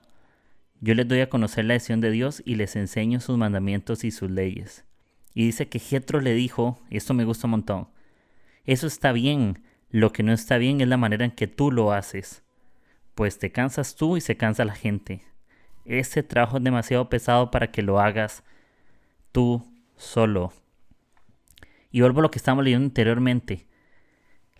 Yo 0.80 0.94
les 0.94 1.08
doy 1.08 1.20
a 1.20 1.30
conocer 1.30 1.64
la 1.64 1.74
decisión 1.74 2.00
de 2.00 2.10
Dios 2.10 2.42
y 2.44 2.56
les 2.56 2.76
enseño 2.76 3.20
sus 3.20 3.38
mandamientos 3.38 4.04
y 4.04 4.10
sus 4.10 4.30
leyes. 4.30 4.84
Y 5.34 5.46
dice 5.46 5.68
que 5.68 5.78
Jetro 5.78 6.20
le 6.20 6.34
dijo, 6.34 6.80
esto 6.90 7.14
me 7.14 7.24
gusta 7.24 7.46
un 7.46 7.52
montón, 7.52 7.88
eso 8.66 8.86
está 8.86 9.12
bien. 9.12 9.62
Lo 9.90 10.12
que 10.12 10.22
no 10.22 10.32
está 10.32 10.58
bien 10.58 10.80
es 10.80 10.88
la 10.88 10.96
manera 10.96 11.24
en 11.24 11.30
que 11.30 11.46
tú 11.46 11.70
lo 11.70 11.92
haces. 11.92 12.42
Pues 13.14 13.38
te 13.38 13.52
cansas 13.52 13.94
tú 13.94 14.16
y 14.16 14.20
se 14.20 14.36
cansa 14.36 14.64
la 14.64 14.74
gente. 14.74 15.22
Ese 15.84 16.22
trabajo 16.22 16.56
es 16.56 16.64
demasiado 16.64 17.08
pesado 17.08 17.50
para 17.50 17.70
que 17.70 17.82
lo 17.82 18.00
hagas 18.00 18.42
tú 19.32 19.64
solo. 19.96 20.52
Y 21.94 22.00
vuelvo 22.00 22.18
a 22.18 22.22
lo 22.22 22.30
que 22.32 22.38
estábamos 22.38 22.64
leyendo 22.64 22.86
anteriormente. 22.86 23.68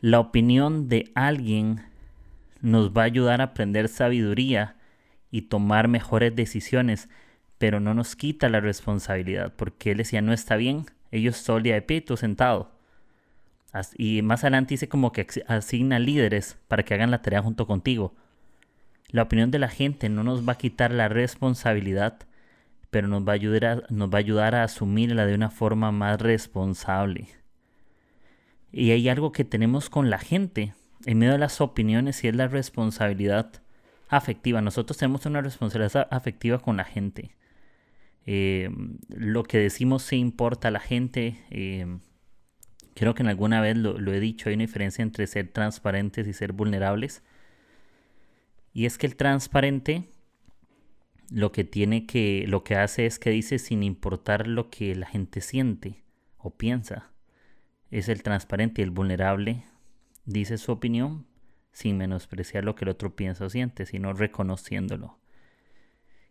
La 0.00 0.20
opinión 0.20 0.88
de 0.88 1.10
alguien 1.16 1.82
nos 2.60 2.92
va 2.92 3.02
a 3.02 3.06
ayudar 3.06 3.40
a 3.40 3.46
aprender 3.46 3.88
sabiduría 3.88 4.76
y 5.32 5.42
tomar 5.42 5.88
mejores 5.88 6.36
decisiones, 6.36 7.08
pero 7.58 7.80
no 7.80 7.92
nos 7.92 8.14
quita 8.14 8.48
la 8.48 8.60
responsabilidad, 8.60 9.52
porque 9.56 9.90
él 9.90 9.96
decía, 9.96 10.22
no 10.22 10.32
está 10.32 10.54
bien, 10.54 10.86
ellos 11.10 11.42
todo 11.42 11.56
el 11.56 11.64
día 11.64 11.74
de 11.74 11.82
pie, 11.82 12.02
tú 12.02 12.16
sentado. 12.16 12.70
Y 13.98 14.22
más 14.22 14.44
adelante 14.44 14.74
dice 14.74 14.88
como 14.88 15.10
que 15.10 15.26
asigna 15.48 15.98
líderes 15.98 16.56
para 16.68 16.84
que 16.84 16.94
hagan 16.94 17.10
la 17.10 17.22
tarea 17.22 17.42
junto 17.42 17.66
contigo. 17.66 18.14
La 19.08 19.22
opinión 19.22 19.50
de 19.50 19.58
la 19.58 19.68
gente 19.68 20.08
no 20.08 20.22
nos 20.22 20.48
va 20.48 20.52
a 20.52 20.58
quitar 20.58 20.92
la 20.92 21.08
responsabilidad, 21.08 22.16
pero 22.94 23.08
nos 23.08 23.26
va 23.26 23.32
a 23.32 23.34
ayudar 23.34 23.64
a, 23.64 24.58
a, 24.58 24.60
a 24.60 24.64
asumirla 24.64 25.26
de 25.26 25.34
una 25.34 25.50
forma 25.50 25.90
más 25.90 26.20
responsable. 26.20 27.26
Y 28.70 28.92
hay 28.92 29.08
algo 29.08 29.32
que 29.32 29.44
tenemos 29.44 29.90
con 29.90 30.10
la 30.10 30.18
gente, 30.18 30.74
en 31.04 31.18
medio 31.18 31.32
de 31.32 31.40
las 31.40 31.60
opiniones, 31.60 32.22
y 32.22 32.28
es 32.28 32.36
la 32.36 32.46
responsabilidad 32.46 33.50
afectiva. 34.08 34.60
Nosotros 34.60 34.96
tenemos 34.96 35.26
una 35.26 35.40
responsabilidad 35.40 36.06
afectiva 36.12 36.60
con 36.60 36.76
la 36.76 36.84
gente. 36.84 37.34
Eh, 38.26 38.70
lo 39.08 39.42
que 39.42 39.58
decimos 39.58 40.04
se 40.04 40.14
importa 40.14 40.68
a 40.68 40.70
la 40.70 40.78
gente. 40.78 41.44
Eh, 41.50 41.98
Creo 42.94 43.16
que 43.16 43.24
en 43.24 43.28
alguna 43.28 43.60
vez 43.60 43.76
lo, 43.76 44.12
he 44.12 44.20
dicho, 44.20 44.48
hay 44.48 44.54
una 44.54 44.62
diferencia 44.62 45.02
entre 45.02 45.26
ser 45.26 45.48
transparentes 45.48 46.28
y 46.28 46.32
ser 46.32 46.52
vulnerables. 46.52 47.24
Y 48.72 48.86
es 48.86 48.98
que 48.98 49.08
el 49.08 49.16
transparente 49.16 50.04
lo 51.30 51.52
que 51.52 51.64
tiene 51.64 52.06
que, 52.06 52.44
lo 52.48 52.64
que 52.64 52.76
hace 52.76 53.06
es 53.06 53.18
que 53.18 53.30
dice 53.30 53.58
sin 53.58 53.82
importar 53.82 54.46
lo 54.46 54.70
que 54.70 54.94
la 54.94 55.06
gente 55.06 55.40
siente 55.40 56.04
o 56.38 56.50
piensa. 56.50 57.10
Es 57.90 58.08
el 58.08 58.22
transparente 58.22 58.82
y 58.82 58.84
el 58.84 58.90
vulnerable 58.90 59.64
dice 60.24 60.58
su 60.58 60.72
opinión 60.72 61.26
sin 61.72 61.96
menospreciar 61.98 62.64
lo 62.64 62.74
que 62.74 62.84
el 62.84 62.90
otro 62.90 63.16
piensa 63.16 63.44
o 63.44 63.50
siente, 63.50 63.86
sino 63.86 64.12
reconociéndolo. 64.12 65.18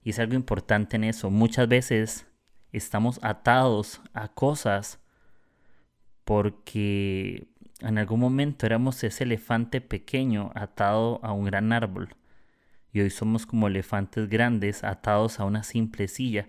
Y 0.03 0.12
es 0.12 0.19
algo 0.19 0.35
importante 0.35 0.95
en 0.95 1.03
eso. 1.03 1.29
Muchas 1.29 1.67
veces 1.67 2.27
estamos 2.71 3.19
atados 3.23 4.01
a 4.13 4.29
cosas 4.29 5.00
porque 6.23 7.47
en 7.79 7.97
algún 7.97 8.19
momento 8.19 8.65
éramos 8.65 9.03
ese 9.03 9.25
elefante 9.25 9.81
pequeño 9.81 10.51
atado 10.55 11.19
a 11.23 11.33
un 11.33 11.45
gran 11.45 11.73
árbol 11.73 12.15
y 12.93 13.01
hoy 13.01 13.09
somos 13.09 13.45
como 13.47 13.67
elefantes 13.67 14.29
grandes 14.29 14.83
atados 14.83 15.39
a 15.39 15.45
una 15.45 15.63
simple 15.63 16.07
silla 16.07 16.47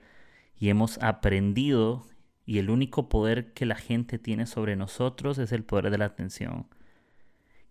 y 0.57 0.69
hemos 0.69 1.03
aprendido 1.03 2.07
Y 2.47 2.59
el 2.59 2.69
único 2.69 3.09
poder 3.09 3.55
que 3.55 3.65
la 3.65 3.75
gente 3.75 4.19
tiene 4.19 4.47
sobre 4.47 4.77
nosotros 4.77 5.39
es 5.39 5.51
el 5.53 5.65
poder 5.65 5.91
de 5.91 5.97
la 5.97 6.05
atención. 6.05 6.67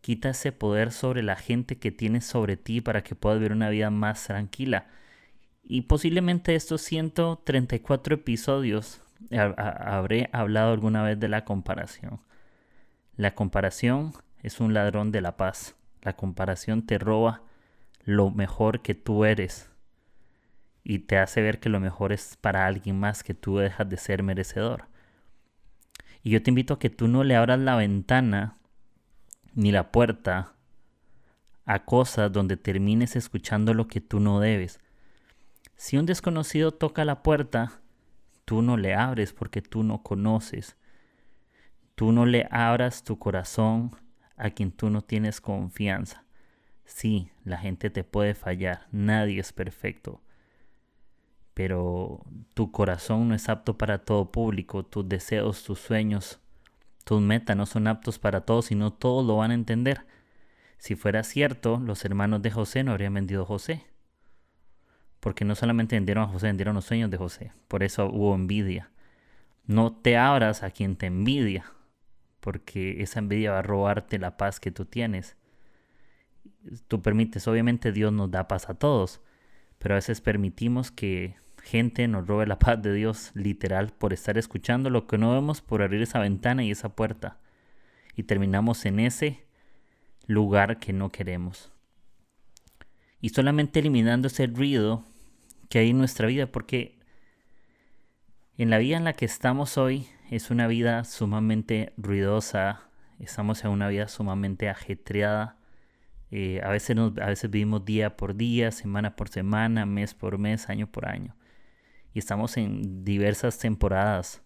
Quita 0.01 0.31
ese 0.31 0.51
poder 0.51 0.91
sobre 0.91 1.21
la 1.21 1.35
gente 1.35 1.77
que 1.77 1.91
tienes 1.91 2.25
sobre 2.25 2.57
ti 2.57 2.81
para 2.81 3.03
que 3.03 3.13
puedas 3.13 3.37
vivir 3.37 3.51
una 3.51 3.69
vida 3.69 3.91
más 3.91 4.25
tranquila. 4.25 4.87
Y 5.63 5.81
posiblemente 5.81 6.55
estos 6.55 6.81
134 6.81 8.15
episodios 8.15 9.01
habré 9.29 10.31
hablado 10.33 10.73
alguna 10.73 11.03
vez 11.03 11.19
de 11.19 11.29
la 11.29 11.45
comparación. 11.45 12.19
La 13.15 13.35
comparación 13.35 14.13
es 14.41 14.59
un 14.59 14.73
ladrón 14.73 15.11
de 15.11 15.21
la 15.21 15.37
paz. 15.37 15.75
La 16.01 16.13
comparación 16.13 16.87
te 16.87 16.97
roba 16.97 17.43
lo 18.03 18.31
mejor 18.31 18.81
que 18.81 18.95
tú 18.95 19.25
eres 19.25 19.69
y 20.83 20.99
te 20.99 21.17
hace 21.17 21.41
ver 21.41 21.59
que 21.59 21.69
lo 21.69 21.79
mejor 21.79 22.11
es 22.11 22.37
para 22.39 22.67
alguien 22.67 22.99
más 22.99 23.23
que 23.23 23.33
tú 23.33 23.57
dejas 23.57 23.87
de 23.89 23.97
ser 23.97 24.23
merecedor. 24.23 24.87
Y 26.21 26.31
yo 26.31 26.43
te 26.43 26.51
invito 26.51 26.75
a 26.75 26.79
que 26.79 26.89
tú 26.89 27.07
no 27.07 27.23
le 27.23 27.35
abras 27.35 27.59
la 27.59 27.75
ventana 27.75 28.57
ni 29.53 29.71
la 29.71 29.91
puerta 29.91 30.53
a 31.65 31.85
cosas 31.85 32.31
donde 32.31 32.57
termines 32.57 33.15
escuchando 33.15 33.73
lo 33.73 33.87
que 33.87 34.01
tú 34.01 34.19
no 34.19 34.39
debes. 34.39 34.79
Si 35.75 35.97
un 35.97 36.05
desconocido 36.05 36.71
toca 36.71 37.05
la 37.05 37.23
puerta, 37.23 37.81
tú 38.45 38.61
no 38.61 38.77
le 38.77 38.93
abres 38.93 39.33
porque 39.33 39.61
tú 39.61 39.83
no 39.83 40.03
conoces. 40.03 40.75
Tú 41.95 42.11
no 42.11 42.25
le 42.25 42.47
abras 42.51 43.03
tu 43.03 43.19
corazón 43.19 43.91
a 44.35 44.49
quien 44.49 44.71
tú 44.71 44.89
no 44.89 45.01
tienes 45.01 45.39
confianza. 45.39 46.22
Sí, 46.85 47.31
la 47.43 47.57
gente 47.57 47.89
te 47.89 48.03
puede 48.03 48.35
fallar, 48.35 48.87
nadie 48.91 49.39
es 49.39 49.53
perfecto, 49.53 50.21
pero 51.53 52.23
tu 52.53 52.71
corazón 52.71 53.29
no 53.29 53.35
es 53.35 53.49
apto 53.49 53.77
para 53.77 53.99
todo 53.99 54.31
público, 54.31 54.83
tus 54.83 55.07
deseos, 55.07 55.63
tus 55.63 55.79
sueños, 55.79 56.39
tus 57.03 57.21
metas 57.21 57.55
no 57.55 57.65
son 57.65 57.87
aptos 57.87 58.19
para 58.19 58.41
todos 58.41 58.71
y 58.71 58.75
no 58.75 58.91
todos 58.91 59.25
lo 59.25 59.37
van 59.37 59.51
a 59.51 59.55
entender. 59.55 60.05
Si 60.77 60.95
fuera 60.95 61.23
cierto, 61.23 61.79
los 61.79 62.03
hermanos 62.05 62.41
de 62.41 62.51
José 62.51 62.83
no 62.83 62.91
habrían 62.91 63.13
vendido 63.13 63.43
a 63.43 63.45
José. 63.45 63.85
Porque 65.19 65.45
no 65.45 65.55
solamente 65.55 65.95
vendieron 65.95 66.25
a 66.25 66.27
José, 66.27 66.47
vendieron 66.47 66.75
los 66.75 66.85
sueños 66.85 67.09
de 67.09 67.17
José. 67.17 67.53
Por 67.67 67.83
eso 67.83 68.07
hubo 68.07 68.35
envidia. 68.35 68.91
No 69.65 69.93
te 69.93 70.17
abras 70.17 70.63
a 70.63 70.71
quien 70.71 70.97
te 70.97 71.05
envidia, 71.05 71.71
porque 72.41 73.01
esa 73.01 73.19
envidia 73.19 73.51
va 73.51 73.59
a 73.59 73.61
robarte 73.61 74.19
la 74.19 74.35
paz 74.35 74.59
que 74.59 74.71
tú 74.71 74.83
tienes. 74.85 75.37
Tú 76.87 77.01
permites, 77.01 77.47
obviamente 77.47 77.91
Dios 77.91 78.13
nos 78.13 78.31
da 78.31 78.47
paz 78.47 78.69
a 78.69 78.73
todos, 78.73 79.21
pero 79.79 79.95
a 79.95 79.97
veces 79.97 80.21
permitimos 80.21 80.91
que 80.91 81.35
gente 81.61 82.07
nos 82.07 82.27
robe 82.27 82.45
la 82.45 82.59
paz 82.59 82.81
de 82.81 82.93
Dios 82.93 83.31
literal 83.33 83.93
por 83.93 84.13
estar 84.13 84.37
escuchando 84.37 84.89
lo 84.89 85.07
que 85.07 85.17
no 85.17 85.33
vemos, 85.33 85.61
por 85.61 85.81
abrir 85.81 86.01
esa 86.01 86.19
ventana 86.19 86.63
y 86.63 86.71
esa 86.71 86.95
puerta. 86.95 87.39
Y 88.15 88.23
terminamos 88.23 88.85
en 88.85 88.99
ese 88.99 89.45
lugar 90.27 90.79
que 90.79 90.93
no 90.93 91.11
queremos. 91.11 91.71
Y 93.21 93.29
solamente 93.29 93.79
eliminando 93.79 94.27
ese 94.27 94.47
ruido 94.47 95.05
que 95.69 95.79
hay 95.79 95.89
en 95.91 95.97
nuestra 95.97 96.27
vida, 96.27 96.47
porque 96.47 96.99
en 98.57 98.69
la 98.69 98.77
vida 98.77 98.97
en 98.97 99.05
la 99.05 99.13
que 99.13 99.25
estamos 99.25 99.77
hoy 99.77 100.07
es 100.29 100.51
una 100.51 100.67
vida 100.67 101.03
sumamente 101.05 101.93
ruidosa, 101.97 102.81
estamos 103.19 103.63
en 103.63 103.71
una 103.71 103.87
vida 103.87 104.07
sumamente 104.07 104.69
ajetreada. 104.69 105.57
Eh, 106.35 106.61
a, 106.63 106.69
veces 106.69 106.97
a 106.97 107.27
veces 107.27 107.51
vivimos 107.51 107.85
día 107.85 108.17
por 108.17 108.35
día, 108.35 108.71
semana 108.71 109.15
por 109.15 109.29
semana, 109.29 109.85
mes 109.85 110.15
por 110.15 110.39
mes, 110.39 110.67
año 110.69 110.87
por 110.87 111.07
año 111.07 111.35
y 112.13 112.19
estamos 112.19 112.57
en 112.57 113.03
diversas 113.03 113.57
temporadas. 113.57 114.41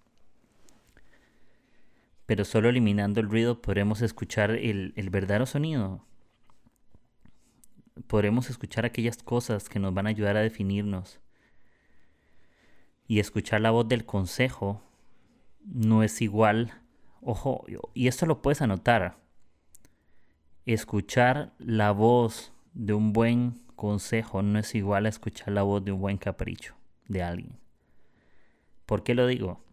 Pero 2.26 2.46
solo 2.46 2.70
eliminando 2.70 3.20
el 3.20 3.30
ruido 3.30 3.62
podremos 3.62 4.02
escuchar 4.02 4.52
el, 4.52 4.94
el 4.96 5.10
verdadero 5.10 5.46
sonido. 5.46 6.06
Podremos 8.08 8.50
escuchar 8.50 8.86
aquellas 8.86 9.22
cosas 9.24 9.70
que 9.70 9.80
nos 9.80 9.94
van 9.94 10.08
a 10.08 10.10
ayudar 10.10 10.38
a 10.38 10.42
definirnos. 10.42 11.20
Y 13.08 13.20
escuchar 13.20 13.62
la 13.62 13.72
voz 13.72 13.88
del 13.88 14.06
consejo 14.06 14.82
no 15.62 16.04
es 16.04 16.22
igual. 16.22 16.74
Ojo, 17.22 17.66
y 17.94 18.08
esto 18.08 18.26
lo 18.26 18.42
puedes 18.42 18.62
anotar. 18.62 19.18
Escuchar 20.68 21.54
la 21.60 21.92
voz 21.92 22.52
de 22.74 22.92
un 22.92 23.14
buen 23.14 23.54
consejo 23.78 24.42
no 24.42 24.60
es 24.60 24.76
igual 24.76 25.06
a 25.06 25.10
escuchar 25.10 25.54
la 25.54 25.64
voz 25.64 25.86
de 25.86 25.94
un 25.94 26.02
buen 26.02 26.18
capricho 26.18 26.76
de 27.08 27.24
alguien. 27.24 27.58
¿Por 28.86 29.02
qué 29.02 29.16
lo 29.16 29.28
digo? 29.28 29.64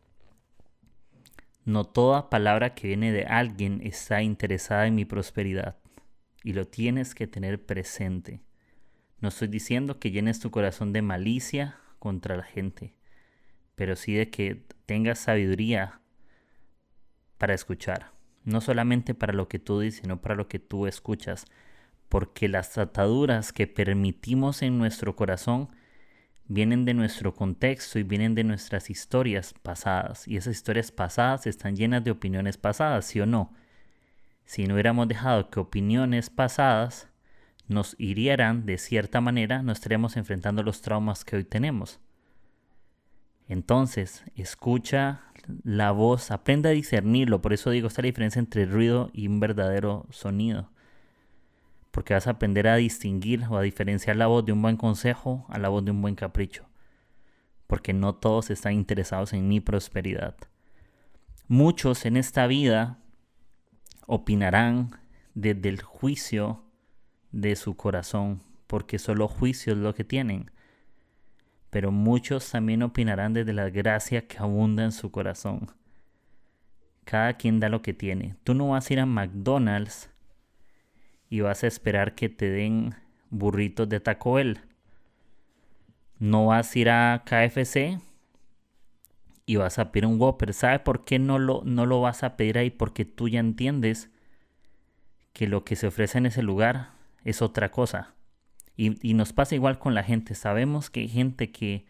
No 1.64 1.82
toda 1.82 2.30
palabra 2.30 2.76
que 2.76 2.86
viene 2.86 3.10
de 3.10 3.24
alguien 3.24 3.80
está 3.82 4.22
interesada 4.22 4.86
en 4.86 4.94
mi 4.94 5.04
prosperidad 5.04 5.78
y 6.44 6.52
lo 6.52 6.64
tienes 6.68 7.16
que 7.16 7.26
tener 7.26 7.66
presente. 7.66 8.44
No 9.18 9.30
estoy 9.30 9.48
diciendo 9.48 9.98
que 9.98 10.12
llenes 10.12 10.38
tu 10.38 10.52
corazón 10.52 10.92
de 10.92 11.02
malicia 11.02 11.76
contra 11.98 12.36
la 12.36 12.44
gente, 12.44 12.94
pero 13.74 13.96
sí 13.96 14.14
de 14.14 14.30
que 14.30 14.64
tengas 14.86 15.18
sabiduría 15.18 16.00
para 17.36 17.52
escuchar. 17.52 18.13
No 18.44 18.60
solamente 18.60 19.14
para 19.14 19.32
lo 19.32 19.48
que 19.48 19.58
tú 19.58 19.80
dices, 19.80 20.00
sino 20.00 20.20
para 20.20 20.34
lo 20.34 20.48
que 20.48 20.58
tú 20.58 20.86
escuchas. 20.86 21.46
Porque 22.08 22.48
las 22.48 22.76
ataduras 22.78 23.52
que 23.52 23.66
permitimos 23.66 24.62
en 24.62 24.78
nuestro 24.78 25.16
corazón 25.16 25.68
vienen 26.46 26.84
de 26.84 26.94
nuestro 26.94 27.34
contexto 27.34 27.98
y 27.98 28.02
vienen 28.02 28.34
de 28.34 28.44
nuestras 28.44 28.90
historias 28.90 29.54
pasadas. 29.62 30.28
Y 30.28 30.36
esas 30.36 30.54
historias 30.54 30.92
pasadas 30.92 31.46
están 31.46 31.76
llenas 31.76 32.04
de 32.04 32.10
opiniones 32.10 32.56
pasadas, 32.58 33.06
¿sí 33.06 33.20
o 33.20 33.26
no? 33.26 33.52
Si 34.44 34.66
no 34.66 34.74
hubiéramos 34.74 35.08
dejado 35.08 35.48
que 35.50 35.60
opiniones 35.60 36.30
pasadas 36.30 37.08
nos 37.66 37.96
hirieran 37.98 38.66
de 38.66 38.76
cierta 38.76 39.20
manera, 39.20 39.62
no 39.62 39.72
estaríamos 39.72 40.16
enfrentando 40.16 40.62
los 40.62 40.82
traumas 40.82 41.24
que 41.24 41.36
hoy 41.36 41.44
tenemos. 41.44 41.98
Entonces, 43.48 44.24
escucha 44.36 45.22
la 45.62 45.90
voz, 45.92 46.30
aprenda 46.30 46.70
a 46.70 46.72
discernirlo. 46.72 47.42
Por 47.42 47.52
eso 47.52 47.70
digo, 47.70 47.88
está 47.88 48.02
la 48.02 48.06
diferencia 48.06 48.38
entre 48.38 48.66
ruido 48.66 49.10
y 49.12 49.28
un 49.28 49.40
verdadero 49.40 50.06
sonido 50.10 50.70
porque 51.94 52.12
vas 52.12 52.26
a 52.26 52.30
aprender 52.30 52.66
a 52.66 52.74
distinguir 52.74 53.44
o 53.48 53.56
a 53.56 53.62
diferenciar 53.62 54.16
la 54.16 54.26
voz 54.26 54.44
de 54.44 54.50
un 54.50 54.60
buen 54.60 54.76
consejo 54.76 55.46
a 55.48 55.60
la 55.60 55.68
voz 55.68 55.84
de 55.84 55.92
un 55.92 56.02
buen 56.02 56.16
capricho, 56.16 56.66
porque 57.68 57.92
no 57.92 58.16
todos 58.16 58.50
están 58.50 58.72
interesados 58.72 59.32
en 59.32 59.46
mi 59.46 59.60
prosperidad. 59.60 60.34
Muchos 61.46 62.04
en 62.04 62.16
esta 62.16 62.48
vida 62.48 62.98
opinarán 64.08 64.90
desde 65.34 65.68
el 65.68 65.82
juicio 65.82 66.64
de 67.30 67.54
su 67.54 67.76
corazón, 67.76 68.42
porque 68.66 68.98
solo 68.98 69.28
juicio 69.28 69.74
es 69.74 69.78
lo 69.78 69.94
que 69.94 70.02
tienen. 70.02 70.50
Pero 71.74 71.90
muchos 71.90 72.48
también 72.52 72.84
opinarán 72.84 73.32
desde 73.32 73.52
la 73.52 73.68
gracia 73.68 74.28
que 74.28 74.38
abunda 74.38 74.84
en 74.84 74.92
su 74.92 75.10
corazón. 75.10 75.72
Cada 77.04 77.32
quien 77.32 77.58
da 77.58 77.68
lo 77.68 77.82
que 77.82 77.92
tiene. 77.92 78.36
Tú 78.44 78.54
no 78.54 78.68
vas 78.68 78.88
a 78.88 78.92
ir 78.92 79.00
a 79.00 79.06
McDonald's 79.06 80.08
y 81.28 81.40
vas 81.40 81.64
a 81.64 81.66
esperar 81.66 82.14
que 82.14 82.28
te 82.28 82.48
den 82.48 82.94
burritos 83.28 83.88
de 83.88 83.98
Taco 83.98 84.34
Bell. 84.34 84.60
No 86.20 86.46
vas 86.46 86.72
a 86.72 86.78
ir 86.78 86.90
a 86.90 87.24
KFC 87.26 87.98
y 89.44 89.56
vas 89.56 89.80
a 89.80 89.90
pedir 89.90 90.06
un 90.06 90.20
Whopper. 90.20 90.54
¿Sabe 90.54 90.78
por 90.78 91.04
qué 91.04 91.18
no 91.18 91.40
lo, 91.40 91.62
no 91.64 91.86
lo 91.86 92.00
vas 92.00 92.22
a 92.22 92.36
pedir 92.36 92.56
ahí? 92.56 92.70
Porque 92.70 93.04
tú 93.04 93.28
ya 93.28 93.40
entiendes 93.40 94.12
que 95.32 95.48
lo 95.48 95.64
que 95.64 95.74
se 95.74 95.88
ofrece 95.88 96.18
en 96.18 96.26
ese 96.26 96.44
lugar 96.44 96.90
es 97.24 97.42
otra 97.42 97.72
cosa. 97.72 98.14
Y, 98.76 99.14
nos 99.14 99.32
pasa 99.32 99.54
igual 99.54 99.78
con 99.78 99.94
la 99.94 100.02
gente. 100.02 100.34
Sabemos 100.34 100.90
que 100.90 101.00
hay 101.00 101.08
gente 101.08 101.52
que, 101.52 101.86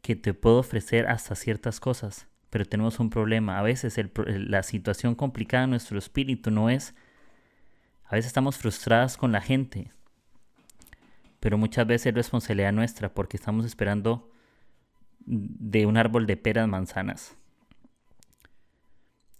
que 0.00 0.16
te 0.16 0.32
puede 0.32 0.56
ofrecer 0.56 1.06
hasta 1.06 1.34
ciertas 1.34 1.78
cosas, 1.78 2.26
pero 2.48 2.64
tenemos 2.64 3.00
un 3.00 3.10
problema. 3.10 3.58
A 3.58 3.62
veces 3.62 4.00
la 4.26 4.62
situación 4.62 5.14
complicada 5.14 5.64
en 5.64 5.70
nuestro 5.70 5.98
espíritu 5.98 6.50
no 6.50 6.70
es 6.70 6.94
a 8.08 8.14
veces 8.14 8.28
estamos 8.28 8.56
frustradas 8.56 9.18
con 9.18 9.32
la 9.32 9.42
gente, 9.42 9.92
pero 11.40 11.58
muchas 11.58 11.86
veces 11.86 12.06
es 12.06 12.14
responsabilidad 12.14 12.72
nuestra 12.72 13.12
porque 13.12 13.36
estamos 13.36 13.66
esperando 13.66 14.32
de 15.26 15.84
un 15.84 15.98
árbol 15.98 16.26
de 16.26 16.38
peras 16.38 16.66
manzanas. 16.66 17.36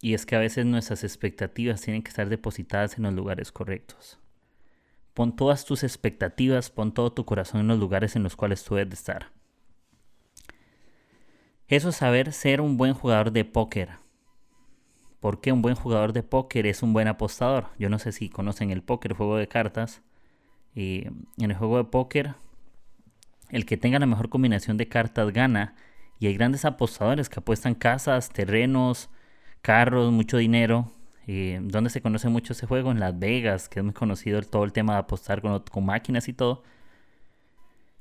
Y 0.03 0.13
es 0.13 0.27
que 0.27 0.37
a 0.37 0.39
veces 0.39 0.67
nuestras 0.67 1.03
expectativas 1.03 1.81
tienen 1.81 2.03
que 2.03 2.11
estar 2.11 2.29
depositadas 2.29 2.99
en 2.99 3.05
los 3.05 3.15
lugares 3.15 3.51
correctos. 3.51 4.19
Pon 5.19 5.35
todas 5.35 5.65
tus 5.65 5.83
expectativas, 5.83 6.71
pon 6.71 6.95
todo 6.95 7.13
tu 7.13 7.25
corazón 7.25 7.63
en 7.63 7.67
los 7.67 7.81
lugares 7.81 8.15
en 8.15 8.23
los 8.23 8.37
cuales 8.37 8.63
tú 8.63 8.77
debes 8.77 8.95
estar. 8.95 9.33
Eso 11.67 11.89
es 11.89 11.97
saber 11.97 12.33
ser 12.33 12.61
un 12.61 12.77
buen 12.77 12.95
jugador 12.95 13.33
de 13.33 13.45
póker 13.45 13.99
porque 15.21 15.51
un 15.51 15.63
buen 15.63 15.75
jugador 15.75 16.13
de 16.13 16.23
póker 16.23 16.67
es 16.67 16.83
un 16.83 16.93
buen 16.93 17.09
apostador. 17.09 17.69
Yo 17.79 17.89
no 17.89 17.99
sé 17.99 18.13
si 18.13 18.29
conocen 18.29 18.71
el 18.71 18.83
póker, 18.83 19.15
juego 19.15 19.37
de 19.37 19.49
cartas. 19.49 20.03
Y 20.75 21.07
en 21.39 21.51
el 21.51 21.57
juego 21.57 21.79
de 21.79 21.85
póker, 21.85 22.35
el 23.51 23.67
que 23.67 23.77
tenga 23.77 23.99
la 23.99 24.07
mejor 24.07 24.29
combinación 24.29 24.77
de 24.77 24.89
cartas 24.89 25.33
gana 25.33 25.75
Y 26.21 26.27
hay 26.27 26.35
grandes 26.35 26.65
apostadores 26.65 27.29
que 27.29 27.41
apuestan 27.41 27.75
casas, 27.75 28.31
terrenos, 28.31 29.11
carros, 29.63 30.13
mucho 30.13 30.37
dinero. 30.37 30.93
Eh, 31.31 31.59
¿Dónde 31.61 31.91
se 31.91 32.01
conoce 32.01 32.31
mucho 32.31 32.55
ese 32.55 32.67
juego? 32.67 32.91
En 32.91 33.01
Las 33.01 33.19
Vegas, 33.19 33.69
que 33.69 33.81
es 33.81 33.85
muy 33.85 33.93
conocido 33.93 34.41
todo 34.41 34.65
el 34.65 34.73
tema 34.73 34.95
de 34.95 35.01
apostar 35.01 35.43
con, 35.43 35.85
máquinas 35.85 36.27
y 36.27 36.33
todo. 36.33 36.63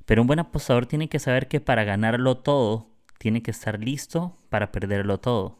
Pero 0.06 0.22
un 0.22 0.26
buen 0.26 0.38
apostador 0.38 0.86
tiene 0.86 1.10
que 1.10 1.18
saber 1.18 1.46
que 1.46 1.60
para 1.60 1.84
ganarlo 1.84 2.38
todo, 2.38 2.88
tiene 3.18 3.42
que 3.42 3.50
estar 3.50 3.78
listo 3.80 4.38
para 4.48 4.72
perderlo 4.72 5.20
todo. 5.20 5.58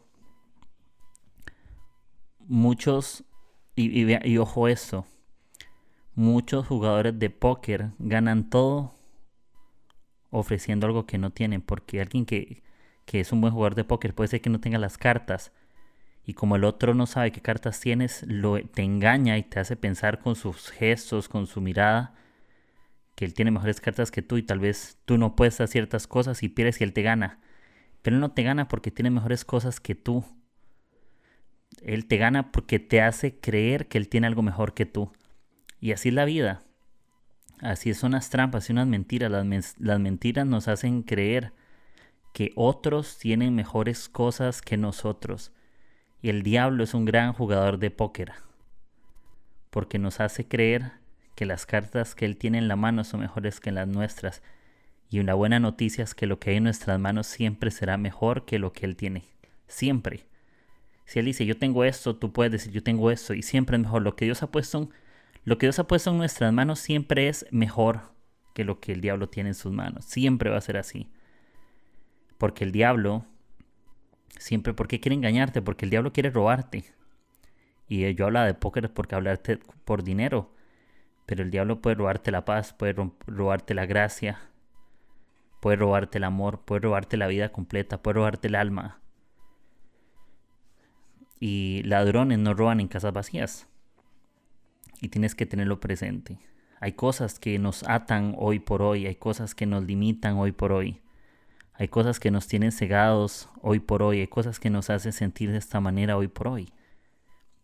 Muchos, 2.39 3.23
y, 3.75 4.03
y, 4.03 4.37
ojo 4.39 4.67
esto, 4.67 5.05
muchos 6.15 6.65
jugadores 6.65 7.19
de 7.19 7.29
póker 7.29 7.91
ganan 7.99 8.49
todo 8.49 8.95
ofreciendo 10.31 10.87
algo 10.87 11.05
que 11.05 11.19
no 11.19 11.29
tienen, 11.29 11.61
porque 11.61 12.01
alguien 12.01 12.25
que, 12.25 12.63
que 13.05 13.19
es 13.19 13.31
un 13.31 13.41
buen 13.41 13.53
jugador 13.53 13.75
de 13.75 13.83
póker 13.83 14.15
puede 14.15 14.29
ser 14.29 14.41
que 14.41 14.49
no 14.49 14.59
tenga 14.59 14.79
las 14.79 14.97
cartas, 14.97 15.51
y 16.29 16.35
como 16.35 16.57
el 16.57 16.63
otro 16.63 16.93
no 16.93 17.07
sabe 17.07 17.31
qué 17.31 17.41
cartas 17.41 17.79
tienes, 17.79 18.23
lo, 18.27 18.63
te 18.63 18.83
engaña 18.83 19.39
y 19.39 19.41
te 19.41 19.59
hace 19.59 19.75
pensar 19.75 20.19
con 20.19 20.35
sus 20.35 20.69
gestos, 20.69 21.27
con 21.27 21.47
su 21.47 21.59
mirada, 21.59 22.13
que 23.15 23.25
él 23.25 23.33
tiene 23.33 23.49
mejores 23.49 23.81
cartas 23.81 24.11
que 24.11 24.21
tú 24.21 24.37
y 24.37 24.43
tal 24.43 24.59
vez 24.59 24.99
tú 25.05 25.17
no 25.17 25.35
puedes 25.35 25.55
hacer 25.55 25.69
ciertas 25.69 26.05
cosas 26.05 26.43
y 26.43 26.49
pierdes 26.49 26.81
y 26.81 26.83
él 26.83 26.93
te 26.93 27.01
gana. 27.01 27.39
Pero 28.03 28.15
él 28.15 28.19
no 28.19 28.29
te 28.29 28.43
gana 28.43 28.67
porque 28.67 28.91
tiene 28.91 29.09
mejores 29.09 29.43
cosas 29.43 29.79
que 29.79 29.95
tú. 29.95 30.23
Él 31.81 32.05
te 32.05 32.17
gana 32.17 32.51
porque 32.51 32.77
te 32.77 33.01
hace 33.01 33.39
creer 33.39 33.87
que 33.87 33.97
él 33.97 34.07
tiene 34.07 34.27
algo 34.27 34.43
mejor 34.43 34.75
que 34.75 34.85
tú. 34.85 35.11
Y 35.79 35.93
así 35.93 36.09
es 36.09 36.13
la 36.13 36.25
vida. 36.25 36.61
Así 37.59 37.91
son 37.95 38.11
las 38.11 38.29
trampas 38.29 38.69
y 38.69 38.73
unas 38.73 38.85
mentiras. 38.85 39.31
Las 39.31 39.99
mentiras 39.99 40.45
nos 40.45 40.67
hacen 40.67 41.01
creer 41.01 41.53
que 42.35 42.51
otros 42.55 43.17
tienen 43.17 43.55
mejores 43.55 44.09
cosas 44.09 44.61
que 44.61 44.77
nosotros. 44.77 45.53
Y 46.21 46.29
el 46.29 46.43
diablo 46.43 46.83
es 46.83 46.93
un 46.93 47.05
gran 47.05 47.33
jugador 47.33 47.79
de 47.79 47.91
póker, 47.91 48.33
porque 49.69 49.99
nos 49.99 50.19
hace 50.19 50.47
creer 50.47 50.91
que 51.35 51.45
las 51.45 51.65
cartas 51.65 52.15
que 52.15 52.25
él 52.25 52.35
tiene 52.35 52.57
en 52.57 52.67
la 52.67 52.75
mano 52.75 53.05
son 53.05 53.21
mejores 53.21 53.61
que 53.61 53.71
las 53.71 53.87
nuestras. 53.87 54.41
Y 55.09 55.19
una 55.19 55.33
buena 55.33 55.59
noticia 55.59 56.03
es 56.03 56.13
que 56.13 56.27
lo 56.27 56.39
que 56.39 56.49
hay 56.49 56.57
en 56.57 56.63
nuestras 56.63 56.99
manos 56.99 57.27
siempre 57.27 57.71
será 57.71 57.97
mejor 57.97 58.45
que 58.45 58.59
lo 58.59 58.73
que 58.73 58.85
él 58.85 58.97
tiene. 58.97 59.23
Siempre. 59.67 60.25
Si 61.05 61.19
él 61.19 61.25
dice 61.25 61.45
yo 61.45 61.57
tengo 61.57 61.85
esto, 61.85 62.17
tú 62.17 62.33
puedes 62.33 62.51
decir 62.51 62.71
yo 62.73 62.83
tengo 62.83 63.09
esto 63.09 63.33
y 63.33 63.41
siempre 63.41 63.77
es 63.77 63.81
mejor. 63.81 64.01
Que 64.01 64.05
lo 64.09 64.15
que 64.15 64.25
Dios 64.25 65.79
ha 65.79 65.87
puesto 65.87 66.11
en 66.11 66.17
nuestras 66.17 66.51
manos 66.51 66.79
siempre 66.79 67.29
es 67.29 67.45
mejor 67.49 68.01
que 68.53 68.65
lo 68.65 68.81
que 68.81 68.91
el 68.91 68.99
diablo 68.99 69.29
tiene 69.29 69.51
en 69.51 69.55
sus 69.55 69.71
manos. 69.71 70.03
Siempre 70.03 70.49
va 70.49 70.57
a 70.57 70.61
ser 70.61 70.75
así. 70.75 71.07
Porque 72.37 72.65
el 72.65 72.73
diablo 72.73 73.25
Siempre, 74.37 74.73
¿por 74.73 74.87
qué 74.87 74.99
quiere 74.99 75.15
engañarte? 75.15 75.61
Porque 75.61 75.85
el 75.85 75.91
diablo 75.91 76.13
quiere 76.13 76.29
robarte. 76.29 76.85
Y 77.87 78.13
yo 78.13 78.27
hablo 78.27 78.41
de 78.41 78.53
póker 78.53 78.93
porque 78.93 79.15
hablarte 79.15 79.57
por 79.85 80.03
dinero. 80.03 80.53
Pero 81.25 81.43
el 81.43 81.51
diablo 81.51 81.81
puede 81.81 81.95
robarte 81.95 82.31
la 82.31 82.45
paz, 82.45 82.73
puede 82.73 82.95
robarte 83.27 83.73
la 83.73 83.85
gracia, 83.85 84.39
puede 85.59 85.77
robarte 85.77 86.17
el 86.17 86.23
amor, 86.23 86.61
puede 86.61 86.81
robarte 86.81 87.17
la 87.17 87.27
vida 87.27 87.49
completa, 87.51 88.01
puede 88.01 88.15
robarte 88.15 88.47
el 88.47 88.55
alma. 88.55 88.99
Y 91.39 91.83
ladrones 91.83 92.39
no 92.39 92.53
roban 92.53 92.79
en 92.79 92.87
casas 92.87 93.13
vacías. 93.13 93.67
Y 95.01 95.09
tienes 95.09 95.35
que 95.35 95.45
tenerlo 95.45 95.79
presente. 95.79 96.39
Hay 96.79 96.93
cosas 96.93 97.39
que 97.39 97.59
nos 97.59 97.83
atan 97.87 98.35
hoy 98.37 98.59
por 98.59 98.81
hoy, 98.81 99.05
hay 99.05 99.15
cosas 99.15 99.55
que 99.55 99.65
nos 99.65 99.83
limitan 99.83 100.37
hoy 100.37 100.51
por 100.51 100.71
hoy. 100.71 101.01
Hay 101.79 101.87
cosas 101.87 102.19
que 102.19 102.29
nos 102.29 102.45
tienen 102.45 102.73
cegados 102.73 103.47
hoy 103.61 103.79
por 103.79 104.03
hoy, 104.03 104.19
hay 104.19 104.27
cosas 104.27 104.59
que 104.59 104.69
nos 104.69 104.89
hacen 104.89 105.13
sentir 105.13 105.49
de 105.49 105.57
esta 105.57 105.79
manera 105.79 106.17
hoy 106.17 106.27
por 106.27 106.49
hoy. 106.49 106.73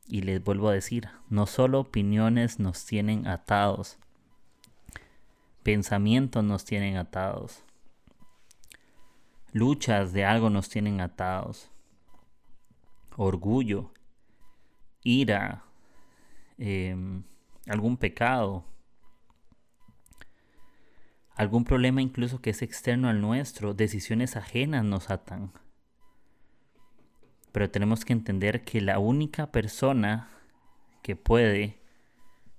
Y 0.08 0.22
les 0.22 0.42
vuelvo 0.42 0.70
a 0.70 0.74
decir, 0.74 1.10
no 1.30 1.46
solo 1.46 1.82
opiniones 1.82 2.58
nos 2.58 2.86
tienen 2.86 3.28
atados, 3.28 3.98
pensamientos 5.64 6.46
nos 6.46 6.64
tienen 6.64 6.96
atados, 6.96 7.62
luchas 9.52 10.14
de 10.14 10.24
algo 10.24 10.50
nos 10.50 10.70
tienen 10.70 11.02
atados, 11.02 11.70
orgullo, 13.18 13.92
ira, 15.04 15.66
em, 16.58 17.24
algún 17.68 17.98
pecado, 17.98 18.64
algún 21.36 21.66
problema 21.66 22.02
incluso 22.02 22.42
que 22.42 22.52
es 22.52 22.62
externo 22.62 23.10
al 23.10 23.22
nuestro, 23.22 23.74
decisiones 23.74 24.36
ajenas 24.36 24.84
nos 24.84 25.10
atan. 25.10 25.52
Pero 27.52 27.70
tenemos 27.70 28.06
que 28.06 28.14
entender 28.14 28.64
que 28.64 28.82
la 28.82 29.00
única 29.00 29.52
persona 29.52 30.30
que 31.02 31.16
puede 31.16 31.80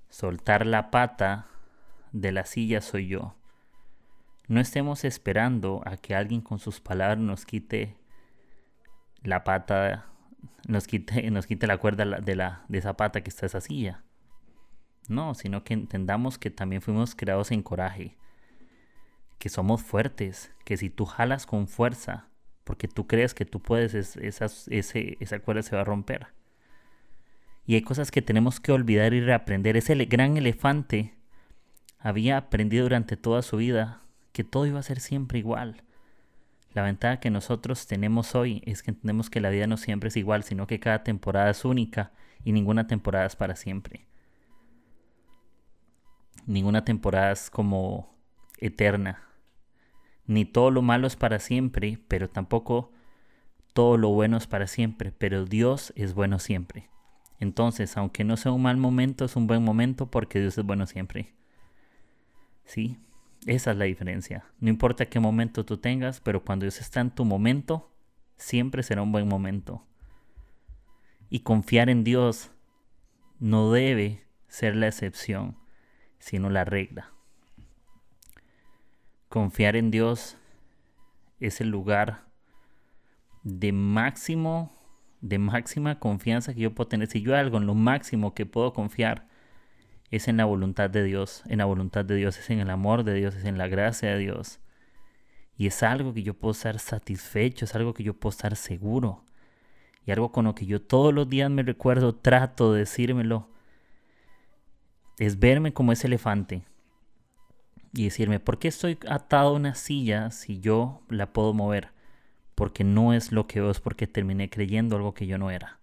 soltar 0.09 0.67
la 0.67 0.91
pata 0.91 1.47
de 2.13 2.33
la 2.33 2.45
silla 2.45 2.81
soy 2.81 3.09
yo. 3.09 3.35
No 4.47 4.61
estemos 4.61 5.05
esperando 5.05 5.83
a 5.85 5.97
que 5.97 6.15
alguien 6.15 6.41
con 6.41 6.59
sus 6.59 6.81
palabras 6.81 7.19
nos 7.19 7.45
quite 7.45 7.97
la 9.23 9.43
pata, 9.43 10.07
nos 10.69 10.87
quite, 10.87 11.31
nos 11.31 11.47
quite 11.47 11.67
la 11.67 11.79
cuerda 11.79 12.21
de, 12.21 12.37
la, 12.37 12.65
de 12.69 12.79
esa 12.79 12.97
pata 12.97 13.23
que 13.23 13.31
está 13.31 13.47
esa 13.47 13.61
silla. 13.61 14.05
No, 15.09 15.35
sino 15.35 15.65
que 15.65 15.75
entendamos 15.75 16.39
que 16.39 16.51
también 16.51 16.83
fuimos 16.83 17.15
creados 17.15 17.51
en 17.51 17.63
coraje 17.63 18.17
que 19.39 19.49
somos 19.49 19.83
fuertes, 19.83 20.53
que 20.65 20.77
si 20.77 20.91
tú 20.91 21.05
jalas 21.05 21.47
con 21.47 21.69
fuerza, 21.69 22.29
porque 22.65 22.89
tú 22.89 23.07
crees 23.07 23.35
que 23.35 23.45
tú 23.45 23.61
puedes, 23.61 23.95
ese, 23.95 25.17
esa 25.21 25.39
cuerda 25.41 25.63
se 25.63 25.77
va 25.77 25.83
a 25.83 25.85
romper. 25.85 26.29
Y 27.67 27.75
hay 27.75 27.83
cosas 27.83 28.11
que 28.11 28.23
tenemos 28.23 28.61
que 28.61 28.73
olvidar 28.73 29.13
y 29.13 29.21
reaprender. 29.21 29.77
Ese 29.77 29.95
gran 30.05 30.37
elefante 30.37 31.15
había 31.99 32.37
aprendido 32.37 32.85
durante 32.85 33.17
toda 33.17 33.43
su 33.43 33.57
vida 33.57 34.03
que 34.33 34.45
todo 34.45 34.67
iba 34.67 34.79
a 34.79 34.85
ser 34.85 35.01
siempre 35.01 35.39
igual. 35.39 35.83
La 36.73 36.83
ventaja 36.83 37.21
que 37.21 37.31
nosotros 37.31 37.87
tenemos 37.87 38.35
hoy 38.35 38.63
es 38.67 38.83
que 38.83 38.91
entendemos 38.91 39.31
que 39.31 39.41
la 39.41 39.51
vida 39.51 39.67
no 39.67 39.77
siempre 39.77 40.09
es 40.09 40.17
igual, 40.17 40.45
sino 40.45 40.67
que 40.67 40.79
cada 40.79 41.03
temporada 41.03 41.51
es 41.51 41.65
única 41.65 42.13
y 42.45 42.53
ninguna 42.53 42.87
temporada 42.87 43.27
es 43.27 43.35
para 43.35 43.57
siempre. 43.57 44.07
Ninguna 46.47 46.85
temporada 46.85 47.33
es 47.33 47.51
como 47.51 48.15
eterna. 48.59 49.26
Ni 50.27 50.45
todo 50.45 50.71
lo 50.71 50.83
malo 50.83 51.07
es 51.07 51.17
para 51.17 51.39
siempre, 51.39 51.99
pero 52.09 52.29
tampoco 52.29 52.93
todo 53.73 53.97
lo 53.97 54.09
bueno 54.09 54.37
es 54.37 54.47
para 54.47 54.67
siempre, 54.67 55.13
pero 55.13 55.45
Dios 55.45 55.93
es 55.97 56.15
bueno 56.15 56.39
siempre. 56.39 56.89
Entonces, 57.39 57.97
aunque 57.97 58.25
no 58.25 58.37
sea 58.37 58.53
un 58.53 58.63
mal 58.63 58.77
momento, 58.77 59.25
es 59.25 59.37
un 59.37 59.47
buen 59.47 59.63
momento 59.63 60.11
porque 60.11 60.41
Dios 60.41 60.57
es 60.57 60.65
bueno 60.65 60.87
siempre. 60.87 61.35
¿Sí? 62.65 62.99
Esa 63.47 63.73
es 63.73 63.77
la 63.77 63.85
diferencia. 63.85 64.45
No 64.59 64.71
importa 64.71 65.07
qué 65.07 65.21
momento 65.21 65.65
tú 65.65 65.77
tengas, 65.77 66.21
pero 66.21 66.45
cuando 66.45 66.65
Dios 66.65 66.81
está 66.81 67.01
en 67.01 67.11
tu 67.11 67.25
momento, 67.25 67.93
siempre 68.37 68.83
será 68.83 69.03
un 69.03 69.13
buen 69.13 69.29
momento. 69.29 69.85
Y 71.29 71.41
confiar 71.41 71.91
en 71.91 72.03
Dios 72.03 72.51
no 73.39 73.71
debe 73.71 74.25
ser 74.49 74.75
la 74.75 74.89
excepción, 74.89 75.57
sino 76.19 76.51
la 76.51 76.65
regla. 76.65 77.13
Confiar 79.37 79.77
en 79.77 79.91
Dios 79.91 80.39
es 81.41 81.61
el 81.61 81.69
lugar 81.69 82.25
de 83.43 83.71
máximo, 83.71 84.73
de 85.21 85.39
máxima 85.39 85.99
confianza 85.99 86.55
que 86.55 86.61
yo 86.61 86.75
puedo 86.75 86.89
tener. 86.89 87.07
Si 87.09 87.21
yo 87.21 87.37
algo 87.37 87.59
en 87.59 87.67
lo 87.67 87.75
máximo 87.75 88.33
que 88.33 88.47
puedo 88.47 88.73
confiar 88.73 89.29
es 90.11 90.29
en 90.29 90.39
la 90.39 90.47
voluntad 90.47 90.89
de 90.89 91.05
Dios. 91.05 91.43
En 91.49 91.59
la 91.59 91.67
voluntad 91.67 92.07
de 92.07 92.15
Dios 92.15 92.39
es 92.39 92.49
en 92.49 92.61
el 92.61 92.71
amor 92.71 93.05
de 93.05 93.13
Dios, 93.13 93.35
es 93.35 93.45
en 93.45 93.59
la 93.59 93.69
gracia 93.69 94.09
de 94.09 94.19
Dios. 94.21 94.59
Y 95.59 95.67
es 95.67 95.83
algo 95.83 96.15
que 96.15 96.23
yo 96.23 96.33
puedo 96.33 96.53
estar 96.53 96.79
satisfecho, 96.79 97.67
es 97.67 97.75
algo 97.75 97.93
que 97.93 98.05
yo 98.05 98.15
puedo 98.15 98.31
estar 98.31 98.57
seguro. 98.57 99.27
Y 100.07 100.13
algo 100.13 100.33
con 100.33 100.47
lo 100.47 100.55
que 100.55 100.65
yo 100.65 100.81
todos 100.81 101.13
los 101.13 101.29
días 101.29 101.51
me 101.51 101.63
recuerdo, 101.63 102.15
trato 102.15 102.73
de 102.73 102.79
decírmelo, 102.79 103.51
es 105.19 105.39
verme 105.39 105.75
como 105.75 105.93
ese 105.93 106.07
elefante 106.07 106.65
y 107.97 108.05
decirme, 108.05 108.41
¿por 108.41 108.59
qué 108.59 108.69
estoy 108.69 108.99
atado 109.09 109.49
a 109.49 109.53
una 109.53 109.75
silla 109.75 110.31
si 110.31 110.61
yo 110.61 111.01
la 111.09 111.33
puedo 111.33 111.55
mover? 111.55 111.93
Porque 112.55 112.85
no 112.85 113.15
es 113.15 113.33
lo 113.33 113.47
que 113.47 113.61
veo, 113.61 113.71
es 113.71 113.81
porque 113.81 114.07
terminé 114.07 114.51
creyendo 114.51 114.97
algo 114.97 115.15
que 115.15 115.27
yo 115.27 115.39
no 115.39 115.51
era. 115.51 115.79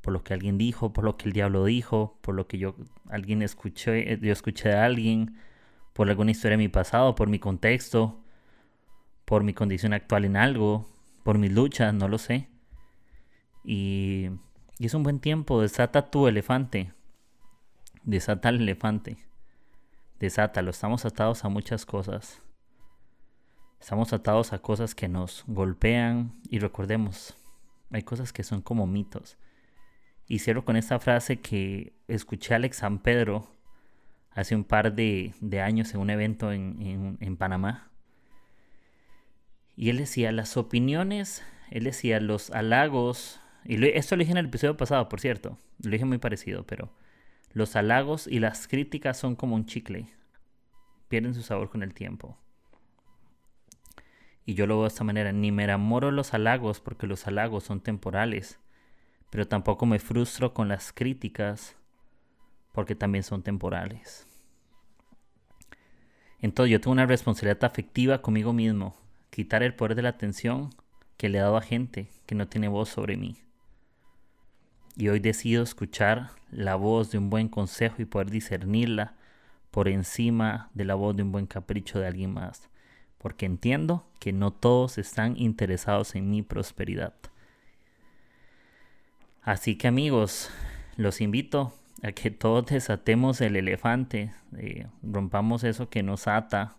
Por 0.00 0.14
lo 0.14 0.24
que 0.24 0.32
alguien 0.32 0.56
dijo, 0.56 0.92
por 0.92 1.04
lo 1.04 1.18
que 1.18 1.28
el 1.28 1.34
diablo 1.34 1.66
dijo, 1.66 2.18
por 2.22 2.34
lo 2.34 2.46
que 2.46 2.58
yo 2.58 2.74
alguien 3.08 3.42
escuché, 3.42 4.18
yo 4.20 4.32
escuché 4.32 4.70
de 4.70 4.76
alguien, 4.76 5.36
por 5.92 6.08
alguna 6.08 6.30
historia 6.30 6.56
de 6.56 6.64
mi 6.64 6.68
pasado, 6.68 7.14
por 7.14 7.28
mi 7.28 7.38
contexto, 7.38 8.22
por 9.26 9.44
mi 9.44 9.52
condición 9.52 9.92
actual 9.92 10.24
en 10.24 10.36
algo, 10.36 10.88
por 11.24 11.36
mis 11.36 11.52
luchas, 11.52 11.92
no 11.92 12.08
lo 12.08 12.16
sé. 12.16 12.48
Y, 13.64 14.30
y 14.78 14.86
es 14.86 14.94
un 14.94 15.02
buen 15.02 15.20
tiempo, 15.20 15.60
desata 15.60 16.10
tu 16.10 16.26
elefante. 16.26 16.92
Desata 18.02 18.48
el 18.48 18.62
elefante 18.62 19.29
desátalo. 20.20 20.70
Estamos 20.70 21.04
atados 21.04 21.44
a 21.44 21.48
muchas 21.48 21.84
cosas. 21.84 22.40
Estamos 23.80 24.12
atados 24.12 24.52
a 24.52 24.60
cosas 24.60 24.94
que 24.94 25.08
nos 25.08 25.42
golpean 25.46 26.38
y 26.50 26.58
recordemos, 26.58 27.34
hay 27.90 28.02
cosas 28.02 28.32
que 28.32 28.44
son 28.44 28.60
como 28.60 28.86
mitos. 28.86 29.38
Y 30.26 30.40
cierro 30.40 30.64
con 30.64 30.76
esta 30.76 31.00
frase 31.00 31.40
que 31.40 31.94
escuché 32.06 32.52
a 32.52 32.56
Alex 32.56 32.76
San 32.76 32.98
Pedro 32.98 33.48
hace 34.32 34.54
un 34.54 34.64
par 34.64 34.94
de, 34.94 35.34
años 35.64 35.92
en 35.94 36.00
un 36.00 36.10
evento 36.10 36.52
en, 36.52 37.16
en 37.18 37.36
Panamá. 37.36 37.90
Y 39.76 39.88
él 39.88 39.96
decía, 39.96 40.30
las 40.30 40.58
opiniones, 40.58 41.42
él 41.70 41.84
decía, 41.84 42.20
los 42.20 42.50
halagos, 42.50 43.40
y 43.64 43.82
esto 43.88 44.14
lo 44.14 44.20
dije 44.20 44.32
en 44.32 44.38
el 44.38 44.46
episodio 44.46 44.76
pasado, 44.76 45.08
por 45.08 45.20
cierto, 45.20 45.58
lo 45.82 45.90
dije 45.90 46.04
muy 46.04 46.18
parecido, 46.18 46.66
pero 46.66 46.92
los 47.52 47.76
halagos 47.76 48.26
y 48.26 48.38
las 48.38 48.68
críticas 48.68 49.18
son 49.18 49.36
como 49.36 49.54
un 49.56 49.66
chicle, 49.66 50.06
pierden 51.08 51.34
su 51.34 51.42
sabor 51.42 51.70
con 51.70 51.82
el 51.82 51.94
tiempo. 51.94 52.38
Y 54.46 54.54
yo 54.54 54.66
lo 54.66 54.76
veo 54.76 54.82
de 54.84 54.88
esta 54.88 55.04
manera, 55.04 55.32
ni 55.32 55.52
me 55.52 55.64
enamoro 55.64 56.10
los 56.10 56.34
halagos 56.34 56.80
porque 56.80 57.06
los 57.06 57.26
halagos 57.26 57.64
son 57.64 57.80
temporales, 57.80 58.58
pero 59.30 59.46
tampoco 59.46 59.86
me 59.86 59.98
frustro 59.98 60.54
con 60.54 60.68
las 60.68 60.92
críticas 60.92 61.76
porque 62.72 62.94
también 62.94 63.24
son 63.24 63.42
temporales. 63.42 64.26
Entonces 66.40 66.72
yo 66.72 66.80
tengo 66.80 66.92
una 66.92 67.06
responsabilidad 67.06 67.64
afectiva 67.64 68.22
conmigo 68.22 68.52
mismo, 68.52 68.96
quitar 69.30 69.62
el 69.62 69.74
poder 69.74 69.94
de 69.94 70.02
la 70.02 70.08
atención 70.10 70.70
que 71.16 71.28
le 71.28 71.38
he 71.38 71.42
dado 71.42 71.56
a 71.56 71.62
gente 71.62 72.08
que 72.26 72.34
no 72.34 72.48
tiene 72.48 72.68
voz 72.68 72.88
sobre 72.88 73.16
mí. 73.16 73.36
Y 74.96 75.08
hoy 75.08 75.20
decido 75.20 75.62
escuchar 75.62 76.30
la 76.50 76.74
voz 76.74 77.10
de 77.10 77.18
un 77.18 77.30
buen 77.30 77.48
consejo 77.48 78.02
y 78.02 78.04
poder 78.04 78.30
discernirla 78.30 79.14
por 79.70 79.88
encima 79.88 80.70
de 80.74 80.84
la 80.84 80.94
voz 80.94 81.16
de 81.16 81.22
un 81.22 81.32
buen 81.32 81.46
capricho 81.46 82.00
de 82.00 82.06
alguien 82.06 82.32
más 82.32 82.70
porque 83.20 83.44
entiendo 83.44 84.06
que 84.18 84.32
no 84.32 84.50
todos 84.50 84.96
están 84.96 85.36
interesados 85.36 86.14
en 86.14 86.30
mi 86.30 86.42
prosperidad. 86.42 87.14
Así 89.42 89.76
que 89.76 89.88
amigos, 89.88 90.50
los 90.96 91.20
invito 91.20 91.74
a 92.02 92.12
que 92.12 92.30
todos 92.30 92.66
desatemos 92.66 93.42
el 93.42 93.56
elefante, 93.56 94.32
eh, 94.56 94.86
rompamos 95.02 95.64
eso 95.64 95.90
que 95.90 96.02
nos 96.02 96.28
ata 96.28 96.76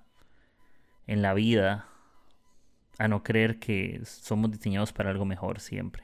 en 1.06 1.22
la 1.22 1.36
vida, 1.36 1.88
a 2.98 3.08
no 3.08 3.24
creer 3.24 3.60
que 3.60 4.02
somos 4.04 4.52
diseñados 4.52 4.94
para 4.94 5.12
algo 5.12 5.26
mejor 5.26 5.60
siempre, 5.60 6.04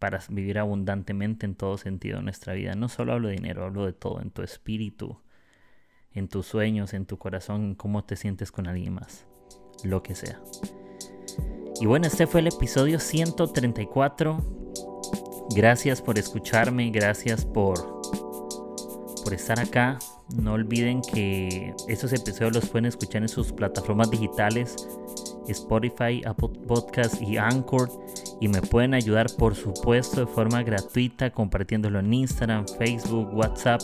para 0.00 0.18
vivir 0.30 0.58
abundantemente 0.58 1.46
en 1.46 1.54
todo 1.54 1.78
sentido 1.78 2.16
de 2.16 2.24
nuestra 2.24 2.54
vida. 2.54 2.74
No 2.74 2.88
solo 2.88 3.12
hablo 3.12 3.28
de 3.28 3.34
dinero, 3.34 3.64
hablo 3.64 3.84
de 3.86 3.92
todo, 3.92 4.20
en 4.20 4.30
tu 4.30 4.42
espíritu, 4.42 5.20
en 6.12 6.26
tus 6.26 6.46
sueños, 6.46 6.94
en 6.94 7.06
tu 7.06 7.18
corazón, 7.18 7.62
en 7.62 7.74
cómo 7.76 8.02
te 8.02 8.16
sientes 8.16 8.50
con 8.50 8.66
alguien 8.66 8.94
más, 8.94 9.26
lo 9.84 10.02
que 10.02 10.14
sea. 10.16 10.40
Y 11.80 11.86
bueno, 11.86 12.06
este 12.06 12.26
fue 12.26 12.40
el 12.40 12.46
episodio 12.48 12.98
134. 12.98 14.38
Gracias 15.54 16.00
por 16.00 16.18
escucharme, 16.18 16.90
gracias 16.90 17.44
por, 17.44 18.00
por 19.22 19.34
estar 19.34 19.60
acá. 19.60 19.98
No 20.34 20.54
olviden 20.54 21.02
que 21.02 21.74
estos 21.88 22.12
episodios 22.14 22.54
los 22.54 22.68
pueden 22.70 22.86
escuchar 22.86 23.20
en 23.22 23.28
sus 23.28 23.52
plataformas 23.52 24.10
digitales, 24.10 24.88
Spotify, 25.46 26.22
Apple 26.24 26.50
Podcast 26.66 27.20
y 27.20 27.36
Anchor. 27.36 27.90
Y 28.40 28.48
me 28.48 28.62
pueden 28.62 28.94
ayudar, 28.94 29.26
por 29.36 29.54
supuesto, 29.54 30.20
de 30.20 30.26
forma 30.26 30.62
gratuita, 30.62 31.30
compartiéndolo 31.30 31.98
en 31.98 32.12
Instagram, 32.12 32.66
Facebook, 32.78 33.28
WhatsApp 33.34 33.82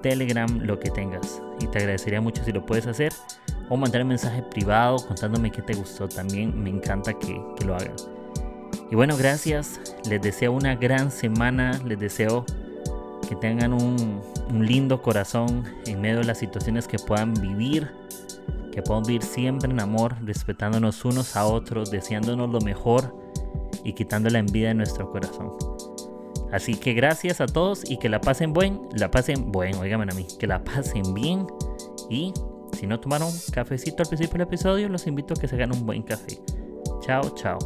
Telegram, 0.00 0.48
lo 0.60 0.78
que 0.78 0.90
tengas. 0.90 1.42
Y 1.60 1.66
te 1.66 1.78
agradecería 1.78 2.20
mucho 2.20 2.44
si 2.44 2.52
lo 2.52 2.64
puedes 2.64 2.86
hacer. 2.86 3.12
O 3.68 3.76
mandar 3.76 4.02
un 4.02 4.08
mensaje 4.08 4.42
privado 4.42 4.96
contándome 5.06 5.50
qué 5.50 5.62
te 5.62 5.74
gustó. 5.74 6.08
También 6.08 6.62
me 6.62 6.70
encanta 6.70 7.12
que, 7.12 7.40
lo 7.66 7.74
hagan. 7.74 7.96
Y 8.90 8.94
bueno, 8.94 9.16
gracias. 9.16 9.80
Les 10.08 10.22
deseo 10.22 10.52
una 10.52 10.76
gran 10.76 11.10
semana. 11.10 11.80
Les 11.84 11.98
deseo 11.98 12.44
que 13.28 13.34
tengan 13.34 13.72
un, 13.72 14.22
un 14.50 14.66
lindo 14.66 15.02
corazón 15.02 15.64
en 15.86 16.00
medio 16.00 16.18
de 16.18 16.24
las 16.24 16.38
situaciones 16.38 16.86
que 16.86 16.98
puedan 16.98 17.34
vivir. 17.34 17.90
Que 18.72 18.82
puedan 18.82 19.02
vivir 19.02 19.22
siempre 19.22 19.68
en 19.68 19.80
amor, 19.80 20.14
respetándonos 20.22 21.04
unos 21.04 21.34
a 21.34 21.44
otros, 21.44 21.90
deseándonos 21.90 22.48
lo 22.48 22.60
mejor 22.60 23.27
y 23.84 23.92
quitando 23.92 24.28
la 24.30 24.38
envidia 24.38 24.68
de 24.68 24.74
nuestro 24.74 25.10
corazón. 25.10 25.52
Así 26.52 26.74
que 26.74 26.94
gracias 26.94 27.40
a 27.40 27.46
todos 27.46 27.88
y 27.88 27.98
que 27.98 28.08
la 28.08 28.20
pasen 28.20 28.52
buen, 28.52 28.80
la 28.92 29.10
pasen 29.10 29.52
buen, 29.52 29.74
oigan 29.76 30.10
a 30.10 30.14
mí, 30.14 30.26
que 30.38 30.46
la 30.46 30.64
pasen 30.64 31.14
bien. 31.14 31.46
Y 32.08 32.32
si 32.72 32.86
no 32.86 32.98
tomaron 33.00 33.30
cafecito 33.52 34.02
al 34.02 34.08
principio 34.08 34.38
del 34.38 34.42
episodio, 34.42 34.88
los 34.88 35.06
invito 35.06 35.34
a 35.34 35.40
que 35.40 35.48
se 35.48 35.56
hagan 35.56 35.72
un 35.72 35.84
buen 35.84 36.02
café. 36.02 36.40
Chao, 37.00 37.34
chao. 37.34 37.58